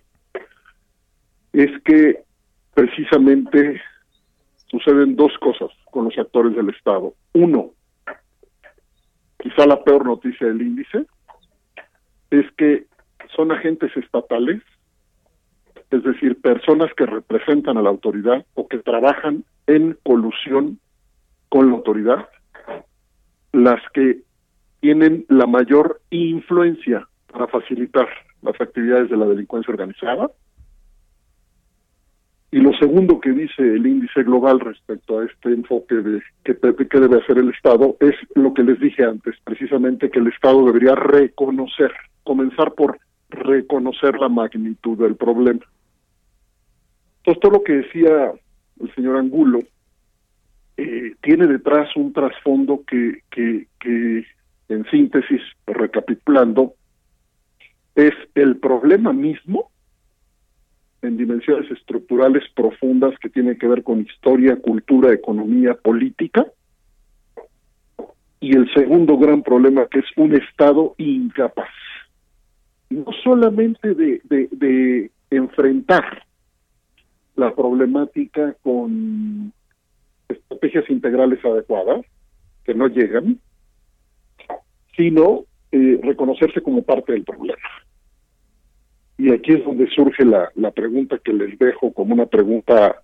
[1.54, 2.20] es que
[2.76, 3.82] precisamente
[4.68, 7.16] suceden dos cosas con los actores del Estado.
[7.34, 7.72] Uno,
[9.40, 11.08] quizá la peor noticia del índice,
[12.30, 12.86] es que
[13.36, 14.62] son agentes estatales,
[15.90, 20.80] es decir, personas que representan a la autoridad o que trabajan en colusión
[21.50, 22.30] con la autoridad,
[23.54, 24.22] las que
[24.80, 28.08] tienen la mayor influencia para facilitar
[28.42, 30.30] las actividades de la delincuencia organizada
[32.50, 36.54] y lo segundo que dice el índice global respecto a este enfoque de qué,
[37.00, 40.96] debe hacer el Estado es lo que les dije antes, precisamente que el Estado debería
[40.96, 41.92] reconocer,
[42.24, 45.60] comenzar por reconocer la magnitud del problema.
[47.18, 48.32] Entonces, todo lo que decía
[48.80, 49.60] el señor Angulo
[50.78, 54.26] eh, tiene detrás un trasfondo que, que,
[54.70, 56.76] en síntesis, recapitulando,
[57.96, 59.72] es el problema mismo
[61.02, 66.46] en dimensiones estructurales profundas que tienen que ver con historia, cultura, economía, política.
[68.40, 71.74] Y el segundo gran problema que es un Estado incapaz,
[72.90, 76.24] no solamente de, de, enfrentar
[77.36, 79.52] la problemática con
[80.58, 82.06] estrategias integrales adecuadas,
[82.66, 83.40] que no llegan,
[84.96, 87.70] sino eh, reconocerse como parte del problema.
[89.18, 93.02] Y aquí es donde surge la, la pregunta que les dejo como una pregunta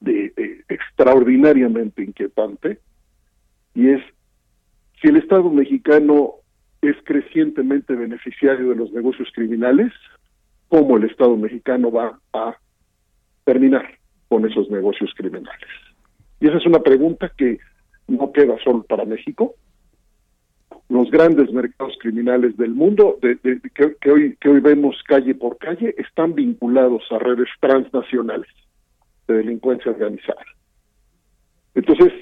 [0.00, 0.32] de,
[0.68, 2.78] extraordinariamente inquietante,
[3.74, 4.02] y es
[5.00, 6.34] si el Estado mexicano
[6.82, 9.92] es crecientemente beneficiario de los negocios criminales,
[10.68, 12.56] ¿cómo el Estado mexicano va a
[13.44, 13.86] terminar
[14.28, 15.87] con esos negocios criminales?
[16.40, 17.58] Y esa es una pregunta que
[18.06, 19.54] no queda solo para México,
[20.88, 26.34] los grandes mercados criminales del mundo que, hoy que hoy vemos calle por calle están
[26.34, 28.48] vinculados a redes transnacionales
[29.26, 30.42] de delincuencia organizada.
[31.74, 32.12] Entonces,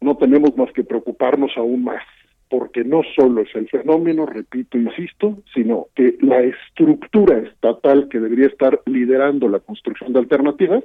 [0.00, 2.02] no tenemos más que preocuparnos aún más,
[2.48, 8.46] porque no solo es el fenómeno, repito, insisto, sino que la estructura estatal que debería
[8.46, 10.84] estar liderando la construcción de alternativas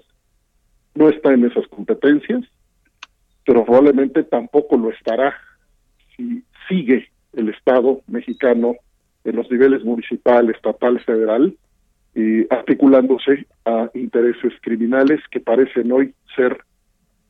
[0.97, 2.43] no está en esas competencias,
[3.45, 5.35] pero probablemente tampoco lo estará
[6.15, 8.75] si sigue el Estado mexicano
[9.23, 11.55] en los niveles municipal, estatal, federal,
[12.15, 16.57] y articulándose a intereses criminales que parecen hoy ser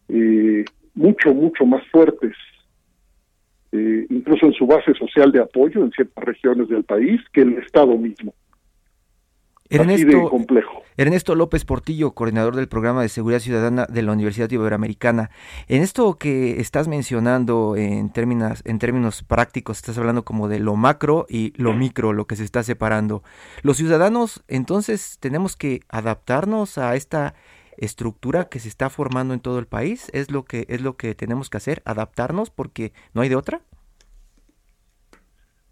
[0.08, 0.64] eh,
[0.96, 2.36] mucho, mucho más fuertes,
[3.74, 7.58] eh, incluso en su base social de apoyo en ciertas regiones del país, que el
[7.58, 8.34] Estado mismo.
[9.70, 10.84] Ernesto, complejo.
[10.96, 15.30] Ernesto López Portillo, coordinador del programa de seguridad ciudadana de la Universidad Iberoamericana.
[15.68, 20.76] En esto que estás mencionando en términos, en términos prácticos, estás hablando como de lo
[20.76, 23.24] macro y lo micro, lo que se está separando.
[23.62, 27.36] Los ciudadanos, entonces, tenemos que adaptarnos a esta
[27.78, 30.10] estructura que se está formando en todo el país.
[30.14, 33.62] Es lo que es lo que tenemos que hacer, adaptarnos, porque no hay de otra.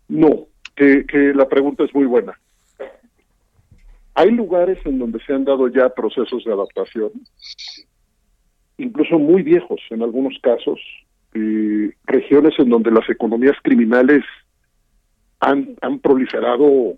[0.07, 2.37] No, que, que la pregunta es muy buena
[4.15, 7.11] hay lugares en donde se han dado ya procesos de adaptación,
[8.77, 10.79] incluso muy viejos en algunos casos,
[12.05, 14.23] regiones en donde las economías criminales
[15.41, 16.95] han, han proliferado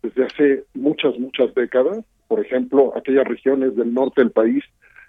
[0.00, 2.04] desde hace muchas, muchas décadas.
[2.28, 4.62] Por ejemplo, aquellas regiones del norte del país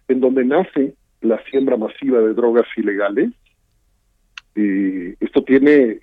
[0.08, 3.30] en donde nace la siembra masiva de drogas ilegales.
[4.56, 6.00] y esto tiene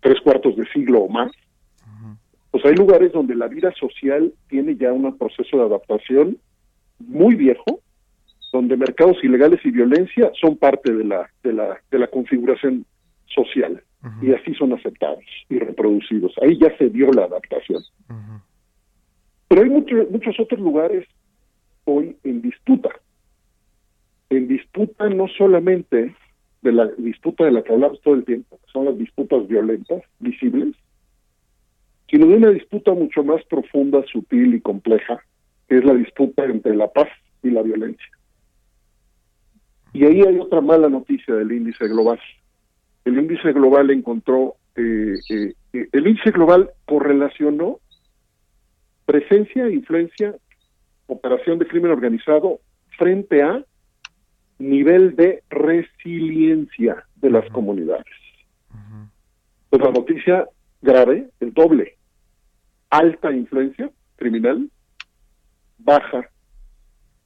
[0.00, 1.30] tres cuartos de siglo o más
[2.50, 6.38] pues hay lugares donde la vida social tiene ya un proceso de adaptación
[6.98, 7.80] muy viejo,
[8.52, 12.86] donde mercados ilegales y violencia son parte de la de la de la configuración
[13.26, 13.82] social
[14.22, 16.32] y así son aceptados y reproducidos.
[16.40, 17.82] Ahí ya se dio la adaptación.
[19.48, 21.06] Pero hay muchos muchos otros lugares
[21.84, 22.90] hoy en disputa.
[24.30, 26.14] En disputa no solamente
[26.62, 30.74] de la disputa de la que hablamos todo el tiempo, son las disputas violentas, visibles,
[32.10, 35.20] sino de una disputa mucho más profunda, sutil y compleja,
[35.68, 37.08] que es la disputa entre la paz
[37.42, 38.08] y la violencia.
[39.92, 42.20] Y ahí hay otra mala noticia del índice global.
[43.04, 47.80] El índice global encontró, eh, eh, el índice global correlacionó
[49.04, 50.34] presencia, influencia,
[51.06, 52.60] operación de crimen organizado
[52.98, 53.64] frente a
[54.58, 58.04] nivel de resiliencia de las comunidades.
[59.70, 60.46] Pues la noticia
[60.80, 61.97] grave, el doble,
[62.90, 64.70] alta influencia criminal,
[65.78, 66.28] baja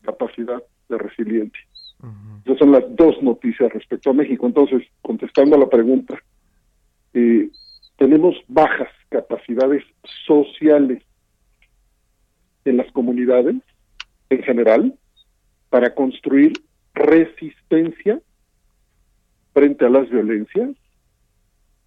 [0.03, 1.61] capacidad de resiliencia.
[2.45, 4.47] Esas son las dos noticias respecto a México.
[4.47, 6.19] Entonces, contestando a la pregunta,
[7.15, 7.49] eh,
[7.97, 9.85] tenemos bajas capacidades
[10.27, 11.03] sociales
[12.65, 13.57] en las comunidades
[14.31, 14.99] en general
[15.71, 16.53] para construir
[16.95, 18.21] resistencia
[19.53, 20.71] frente a las violencias,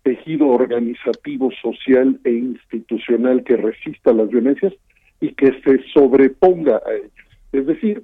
[0.05, 4.71] tejido organizativo, social e institucional que resista las violencias
[5.19, 7.11] y que se sobreponga a ellas.
[7.51, 8.03] Es decir,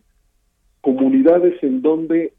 [0.81, 2.33] comunidades en donde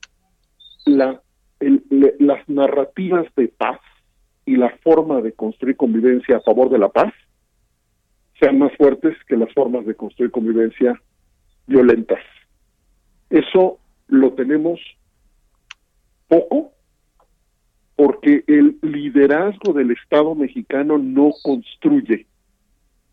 [0.84, 1.22] la,
[1.60, 3.78] las narrativas de paz
[4.46, 7.14] y la forma de construir convivencia a favor de la paz
[8.40, 11.00] sean más fuertes que las formas de construir convivencia
[11.68, 12.24] violentas.
[13.30, 14.80] Eso lo tenemos
[16.26, 16.72] poco
[17.96, 22.26] porque el liderazgo del Estado mexicano no construye,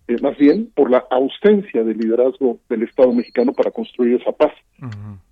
[0.08, 4.54] eh, más bien por la ausencia de liderazgo del Estado mexicano para construir esa paz.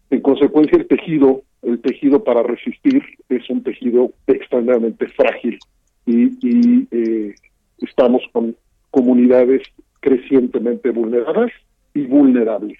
[0.09, 5.59] En consecuencia, el tejido, el tejido para resistir es un tejido extremadamente frágil
[6.05, 7.35] y, eh,
[7.79, 8.55] estamos con
[8.91, 9.61] comunidades
[9.99, 11.51] crecientemente vulneradas
[11.93, 12.77] y vulnerables.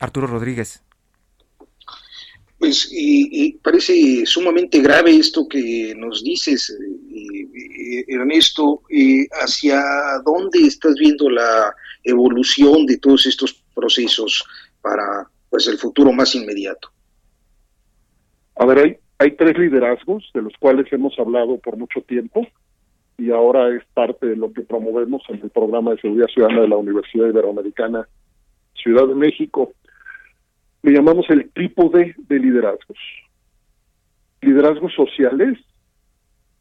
[0.00, 0.82] Arturo Rodríguez.
[2.60, 8.82] Pues y, parece sumamente grave esto que nos dices, eh, eh, Ernesto.
[9.32, 9.82] ¿Hacia
[10.26, 14.44] dónde estás viendo la evolución de todos estos procesos
[14.82, 16.90] para pues el futuro más inmediato?
[18.56, 22.46] A ver, hay tres liderazgos de los cuales hemos hablado por mucho tiempo
[23.16, 26.68] y ahora es parte de lo que promovemos en el programa de seguridad ciudadana de
[26.68, 28.06] la Universidad Iberoamericana
[28.74, 29.72] Ciudad de México.
[30.82, 32.98] Le llamamos el tipo de, de liderazgos.
[34.40, 35.58] Liderazgos sociales,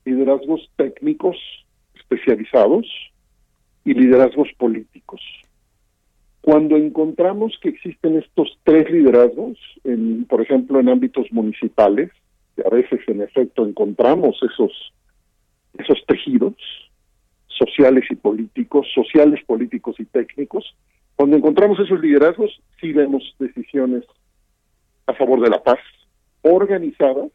[0.05, 1.38] liderazgos técnicos
[1.95, 2.86] especializados
[3.86, 5.22] y liderazgos políticos.
[6.41, 9.57] Cuando encontramos que existen estos tres liderazgos,
[10.28, 12.11] por ejemplo, en ámbitos municipales,
[12.55, 14.72] que a veces en efecto encontramos esos,
[15.78, 16.55] esos tejidos
[17.47, 20.76] sociales y políticos, sociales, políticos y técnicos,
[21.20, 24.05] cuando encontramos esos liderazgos, sí vemos decisiones
[25.05, 25.80] a favor de la paz,
[26.43, 27.30] organizadas,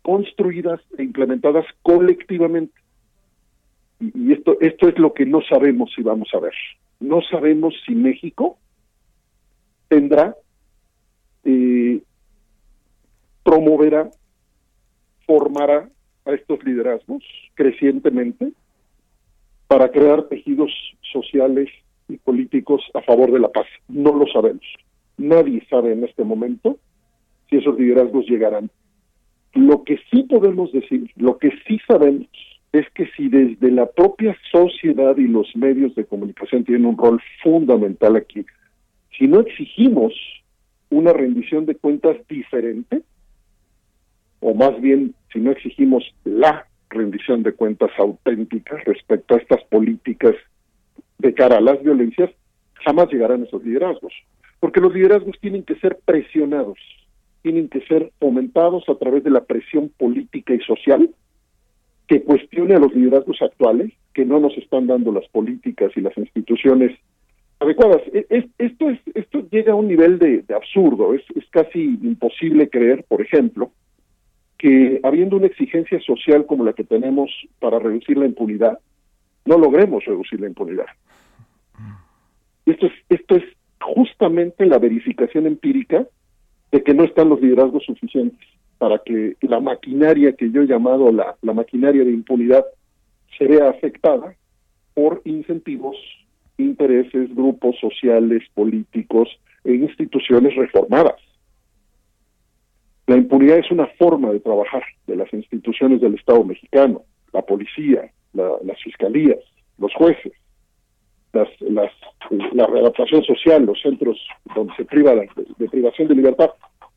[0.00, 2.72] construidas e implementadas colectivamente.
[4.00, 6.54] Y, esto, esto es lo que no sabemos si vamos a ver
[7.00, 8.56] no sabemos si México
[9.88, 10.34] tendrá,
[11.44, 12.00] eh,
[13.42, 14.10] promoverá,
[15.26, 15.90] formará
[16.24, 18.52] a estos liderazgos crecientemente
[19.66, 20.72] para crear tejidos
[21.12, 21.68] sociales
[22.08, 23.66] y políticos a favor de la paz.
[23.88, 24.64] No lo sabemos.
[25.16, 26.78] Nadie sabe en este momento
[27.48, 28.70] si esos liderazgos llegarán.
[29.54, 32.28] Lo que sí podemos decir, lo que sí sabemos,
[32.72, 37.22] es que si desde la propia sociedad y los medios de comunicación tienen un rol
[37.42, 38.44] fundamental aquí,
[39.16, 40.12] si no exigimos
[40.90, 43.02] una rendición de cuentas diferente,
[44.40, 50.34] o más bien si no exigimos la rendición de cuentas auténtica respecto a estas políticas
[51.24, 52.30] de cara a las violencias,
[52.84, 54.12] jamás llegarán esos liderazgos.
[54.60, 56.78] Porque los liderazgos tienen que ser presionados,
[57.42, 61.10] tienen que ser fomentados a través de la presión política y social
[62.06, 66.16] que cuestione a los liderazgos actuales, que no nos están dando las políticas y las
[66.18, 66.92] instituciones
[67.58, 68.02] adecuadas.
[68.12, 73.22] E, esto, es, esto llega a un nivel de, absurdo, es casi imposible creer, por
[73.22, 73.72] ejemplo,
[74.58, 78.78] que habiendo una exigencia social como la que tenemos para reducir la impunidad,
[79.46, 80.86] no logremos reducir la impunidad.
[82.66, 83.44] Esto es, esto es
[83.80, 86.06] justamente la verificación empírica
[86.72, 88.40] de que no están los liderazgos suficientes
[88.78, 92.64] para que la maquinaria que yo he llamado la, la maquinaria de impunidad
[93.38, 94.34] se vea afectada
[94.94, 95.96] por incentivos,
[96.58, 99.28] intereses, grupos sociales, políticos
[99.64, 101.20] e instituciones reformadas.
[103.06, 107.02] La impunidad es una forma de trabajar de las instituciones del Estado mexicano,
[107.32, 109.38] la policía, las fiscalías,
[109.78, 110.32] los jueces,
[111.34, 111.90] las, las,
[112.52, 114.18] la readaptación social, los centros
[114.54, 115.28] donde se priva de,
[115.58, 116.50] de privación de libertad.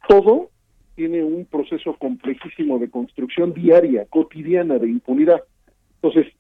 [0.08, 0.50] Todo
[0.96, 5.42] tiene un proceso complejísimo de construcción diaria, cotidiana de impunidad.
[6.02, 6.34] Entonces,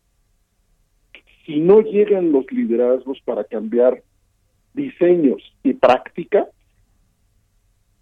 [1.46, 4.02] si no llegan los liderazgos para cambiar
[4.74, 6.48] diseños y práctica,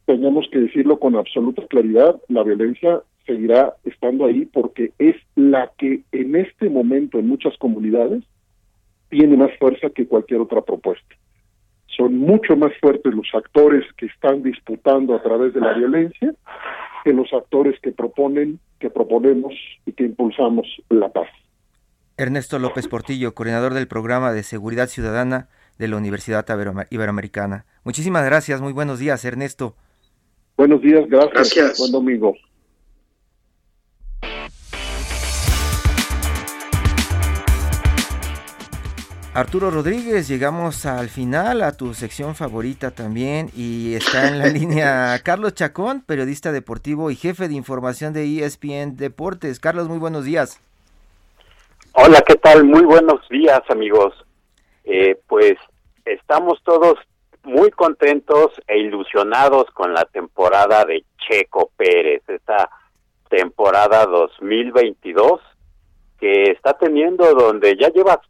[0.05, 6.03] tenemos que decirlo con absoluta claridad, la violencia seguirá estando ahí porque es la que
[6.11, 8.23] en este momento en muchas comunidades
[9.09, 11.15] tiene más fuerza que cualquier otra propuesta.
[11.87, 16.33] Son mucho más fuertes los actores que están disputando a través de la violencia
[17.03, 19.53] que los actores que proponen, que proponemos
[19.85, 21.29] y que impulsamos la paz.
[22.17, 25.47] Ernesto López Portillo, coordinador del programa de seguridad ciudadana
[25.77, 26.45] de la Universidad
[26.89, 27.65] Iberoamericana.
[27.83, 29.75] Muchísimas gracias, muy buenos días, Ernesto.
[30.57, 31.33] Buenos días, gracias.
[31.33, 31.79] gracias.
[31.79, 32.35] Buen domingo.
[39.35, 45.19] Arturo Rodríguez, llegamos al final, a tu sección favorita también, y está en la línea
[45.25, 49.59] Carlos Chacón, periodista deportivo y jefe de información de ESPN Deportes.
[49.59, 50.61] Carlos, muy buenos días.
[51.91, 52.63] Hola, ¿qué tal?
[52.63, 54.13] Muy buenos días, amigos.
[54.85, 55.55] Eh, pues
[56.05, 56.95] estamos todos
[57.43, 62.69] muy contentos e ilusionados con la temporada de Checo Pérez, esta
[63.29, 65.41] temporada 2022
[66.21, 68.21] que está teniendo donde ya lleva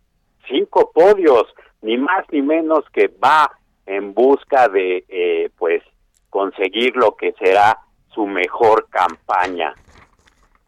[0.48, 1.44] cinco podios,
[1.82, 3.52] ni más ni menos que va
[3.86, 5.84] en busca de eh, pues
[6.30, 7.80] conseguir lo que será
[8.14, 9.74] su mejor campaña.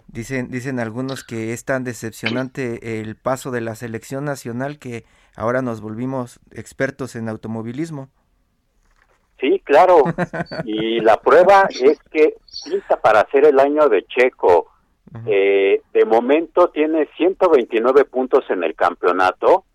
[0.08, 5.04] Dicen, dicen algunos que es tan decepcionante el paso de la selección nacional que
[5.36, 8.10] ahora nos volvimos expertos en automovilismo.
[9.40, 10.04] Sí, claro.
[10.66, 14.72] y la prueba es que pinta para ser el año de Checo.
[15.26, 19.66] Eh, de momento tiene 129 puntos en el campeonato.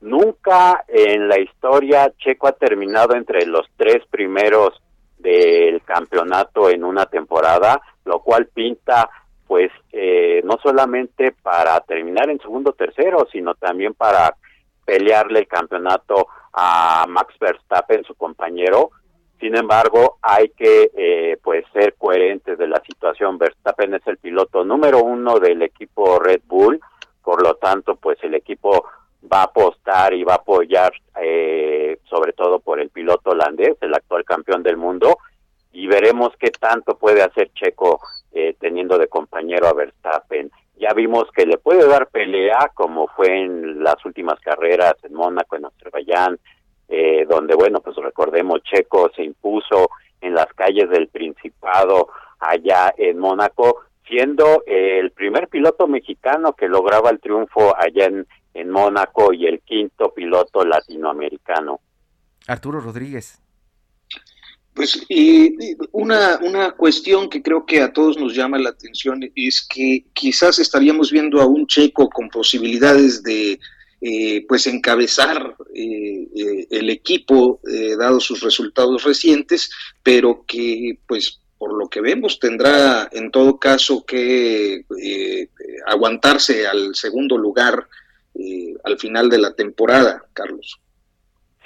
[0.00, 4.80] Nunca en la historia Checo ha terminado entre los tres primeros
[5.18, 9.08] del campeonato en una temporada, lo cual pinta
[9.46, 14.36] pues eh, no solamente para terminar en segundo o tercero, sino también para
[14.84, 18.90] pelearle el campeonato a Max Verstappen, su compañero.
[19.40, 23.38] Sin embargo, hay que eh, pues ser coherentes de la situación.
[23.38, 26.78] Verstappen es el piloto número uno del equipo Red Bull,
[27.22, 28.84] por lo tanto, pues el equipo
[29.32, 33.94] va a apostar y va a apoyar eh, sobre todo por el piloto holandés, el
[33.94, 35.18] actual campeón del mundo,
[35.72, 38.00] y veremos qué tanto puede hacer Checo
[38.32, 40.50] eh, teniendo de compañero a Verstappen.
[40.76, 45.56] Ya vimos que le puede dar pelea, como fue en las últimas carreras en Mónaco,
[45.56, 46.38] en Azerbaiyán,
[46.90, 52.08] eh, donde, bueno, pues recordemos, Checo se impuso en las calles del Principado
[52.40, 58.70] allá en Mónaco, siendo el primer piloto mexicano que lograba el triunfo allá en, en
[58.70, 61.80] Mónaco y el quinto piloto latinoamericano.
[62.48, 63.40] Arturo Rodríguez.
[64.74, 65.50] Pues eh,
[65.92, 70.58] una, una cuestión que creo que a todos nos llama la atención es que quizás
[70.58, 73.58] estaríamos viendo a un checo con posibilidades de
[74.00, 77.60] eh, pues encabezar eh, eh, el equipo
[77.98, 79.70] dado sus resultados recientes,
[80.02, 84.84] pero que pues por lo que vemos tendrá en todo caso que
[85.86, 87.86] aguantarse al segundo lugar
[88.84, 90.80] al final de la temporada, Carlos.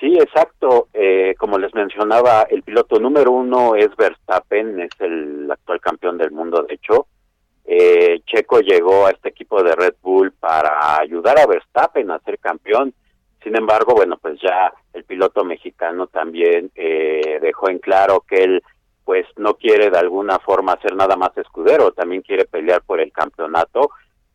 [0.05, 0.89] Sí, exacto.
[0.93, 6.30] Eh, como les mencionaba, el piloto número uno es Verstappen, es el actual campeón del
[6.30, 7.07] mundo, de hecho.
[7.64, 12.38] Eh, Checo llegó a este equipo de Red Bull para ayudar a Verstappen a ser
[12.38, 12.92] campeón.
[13.42, 18.62] Sin embargo, bueno, pues ya el piloto mexicano también eh, dejó en claro que él
[19.04, 23.12] pues no quiere de alguna forma ser nada más escudero, también quiere pelear por el
[23.12, 23.90] campeonato.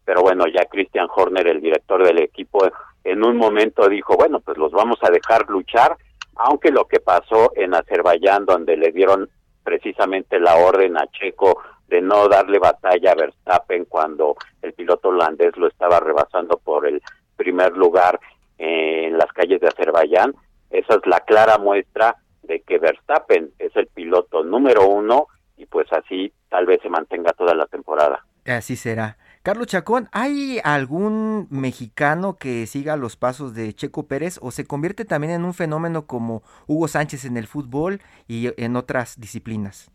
[0.05, 2.67] Pero bueno, ya Christian Horner, el director del equipo,
[3.03, 5.97] en un momento dijo, bueno, pues los vamos a dejar luchar,
[6.35, 9.29] aunque lo que pasó en Azerbaiyán, donde le dieron
[9.63, 15.57] precisamente la orden a Checo de no darle batalla a Verstappen cuando el piloto holandés
[15.57, 17.01] lo estaba rebasando por el
[17.35, 18.19] primer lugar
[18.57, 20.35] en las calles de Azerbaiyán,
[20.69, 25.27] esa es la clara muestra de que Verstappen es el piloto número uno
[25.57, 28.25] y pues así tal vez se mantenga toda la temporada.
[28.45, 29.17] Así será.
[29.43, 35.05] Carlos Chacón, ¿hay algún mexicano que siga los pasos de Checo Pérez o se convierte
[35.05, 39.91] también en un fenómeno como Hugo Sánchez en el fútbol y en otras disciplinas?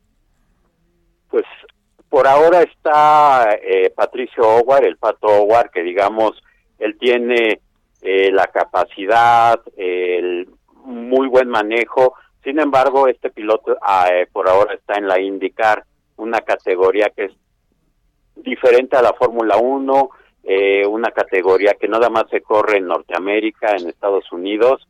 [1.28, 1.45] Pues
[2.15, 6.41] por ahora está eh, Patricio Howard, el Pato Howard, que digamos,
[6.79, 7.61] él tiene
[8.03, 10.49] eh, la capacidad, el
[10.85, 15.83] muy buen manejo, sin embargo, este piloto ah, eh, por ahora está en la IndyCar,
[16.17, 17.33] una categoría que es
[18.37, 20.11] diferente a la Fórmula 1,
[20.45, 24.87] eh, una categoría que nada más se corre en Norteamérica, en Estados Unidos.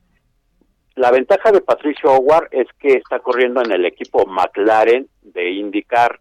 [0.94, 6.20] La ventaja de Patricio Howard es que está corriendo en el equipo McLaren de IndyCar.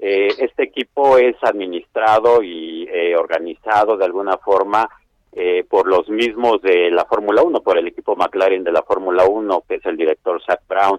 [0.00, 4.88] Eh, este equipo es administrado y eh, organizado de alguna forma
[5.68, 9.62] por los mismos de la Fórmula 1, por el equipo McLaren de la Fórmula 1,
[9.68, 10.98] que es el director Zach Brown.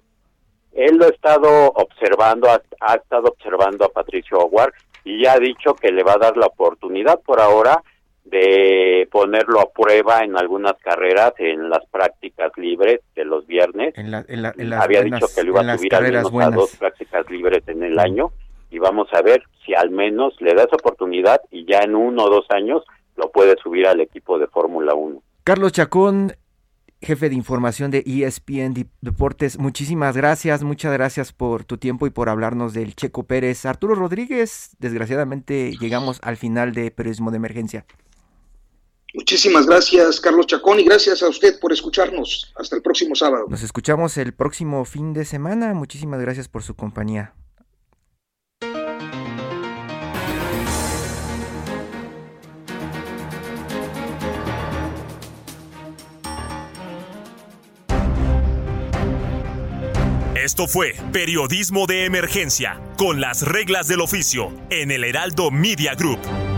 [0.72, 4.74] Él lo ha estado observando, ha, ha estado observando a Patricio Howard
[5.04, 7.84] y ya ha dicho que le va a dar la oportunidad por ahora
[8.24, 13.93] de ponerlo a prueba en algunas carreras, en las prácticas libres de los viernes.
[13.97, 17.99] Había dicho que lo iba a subir al menos a dos prácticas libres en el
[17.99, 18.32] año
[18.72, 22.24] y vamos a ver si al menos le da esa oportunidad y ya en uno
[22.24, 22.84] o dos años
[23.17, 25.22] lo puede subir al equipo de Fórmula 1.
[25.43, 26.34] Carlos Chacón,
[27.01, 32.30] jefe de información de ESPN Deportes, muchísimas gracias, muchas gracias por tu tiempo y por
[32.30, 33.65] hablarnos del Checo Pérez.
[33.65, 37.86] Arturo Rodríguez, desgraciadamente llegamos al final de Periodismo de Emergencia.
[39.13, 42.53] Muchísimas gracias, Carlos Chacón, y gracias a usted por escucharnos.
[42.55, 43.47] Hasta el próximo sábado.
[43.49, 45.74] Nos escuchamos el próximo fin de semana.
[45.74, 47.34] Muchísimas gracias por su compañía.
[60.44, 66.51] Esto fue Periodismo de Emergencia, con las reglas del oficio, en el Heraldo Media Group.